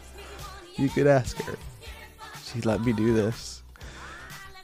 You 0.75 0.89
could 0.89 1.07
ask 1.07 1.41
her 1.41 1.57
she 2.55 2.61
let 2.61 2.81
me 2.81 2.93
do 2.93 3.13
this. 3.13 3.61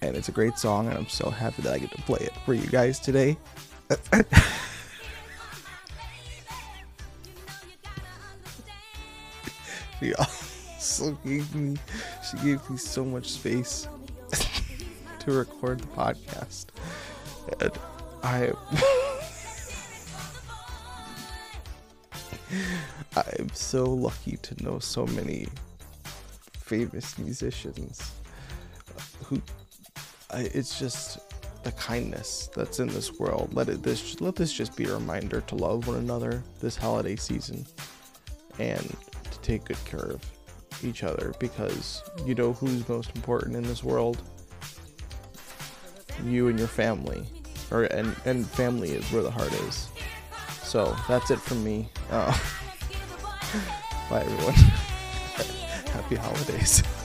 And 0.02 0.16
it's 0.16 0.30
a 0.30 0.32
great 0.32 0.58
song, 0.58 0.88
and 0.88 0.98
I'm 0.98 1.10
so 1.10 1.30
happy 1.30 1.62
that 1.64 1.74
I 1.74 1.80
get 1.80 1.92
to 1.92 2.02
play 2.04 2.22
it 2.22 2.32
for 2.46 2.54
you 2.54 2.66
guys 2.68 3.00
today. 3.00 3.38
she 10.00 10.14
also 10.16 11.12
gave 11.26 11.54
me 11.54 11.78
she 12.30 12.38
gave 12.38 12.70
me 12.70 12.78
so 12.78 13.04
much 13.04 13.30
space 13.30 13.90
to 15.20 15.32
record 15.34 15.82
the 15.82 15.88
podcast. 15.88 16.68
And 17.60 17.74
I 18.24 18.54
I'm 23.38 23.50
so 23.54 23.84
lucky 23.84 24.38
to 24.38 24.64
know 24.64 24.80
so 24.80 25.06
many 25.08 25.48
famous 26.72 27.18
musicians 27.18 28.14
who 29.26 29.42
I, 30.32 30.50
it's 30.54 30.80
just 30.80 31.20
the 31.64 31.74
kindness 31.74 32.50
that's 32.56 32.80
in 32.80 32.88
this 32.88 33.20
world. 33.20 33.54
Let 33.54 33.68
it 33.68 33.84
this 33.84 34.22
let 34.22 34.38
this 34.38 34.54
just 34.54 34.78
be 34.78 34.86
a 34.86 34.94
reminder 34.94 35.42
to 35.42 35.56
love 35.56 35.88
one 35.88 35.98
another 35.98 36.42
this 36.62 36.78
holiday 36.78 37.18
season, 37.18 37.66
and 38.58 38.96
to 39.32 39.40
take 39.42 39.66
good 39.66 39.84
care 39.84 40.12
of 40.12 40.24
each 40.82 41.04
other 41.04 41.34
because 41.40 42.02
you 42.26 42.36
know 42.36 42.54
who's 42.54 42.88
most 42.88 43.14
important 43.18 43.58
in 43.58 43.64
this 43.64 43.84
world. 43.84 44.22
You 46.24 46.48
and 46.48 46.58
your 46.58 46.70
family, 46.70 47.26
or 47.70 47.84
and 47.84 48.16
and 48.24 48.48
family 48.48 48.92
is 48.92 49.12
where 49.12 49.24
the 49.24 49.32
heart 49.32 49.52
is. 49.68 49.90
So 50.64 50.96
that's 51.10 51.32
it 51.32 51.40
from 51.40 51.66
me. 51.66 51.90
Uh, 52.10 52.32
bye 54.10 54.22
everyone. 54.22 54.91
Happy 56.12 56.22
holidays. 56.22 56.84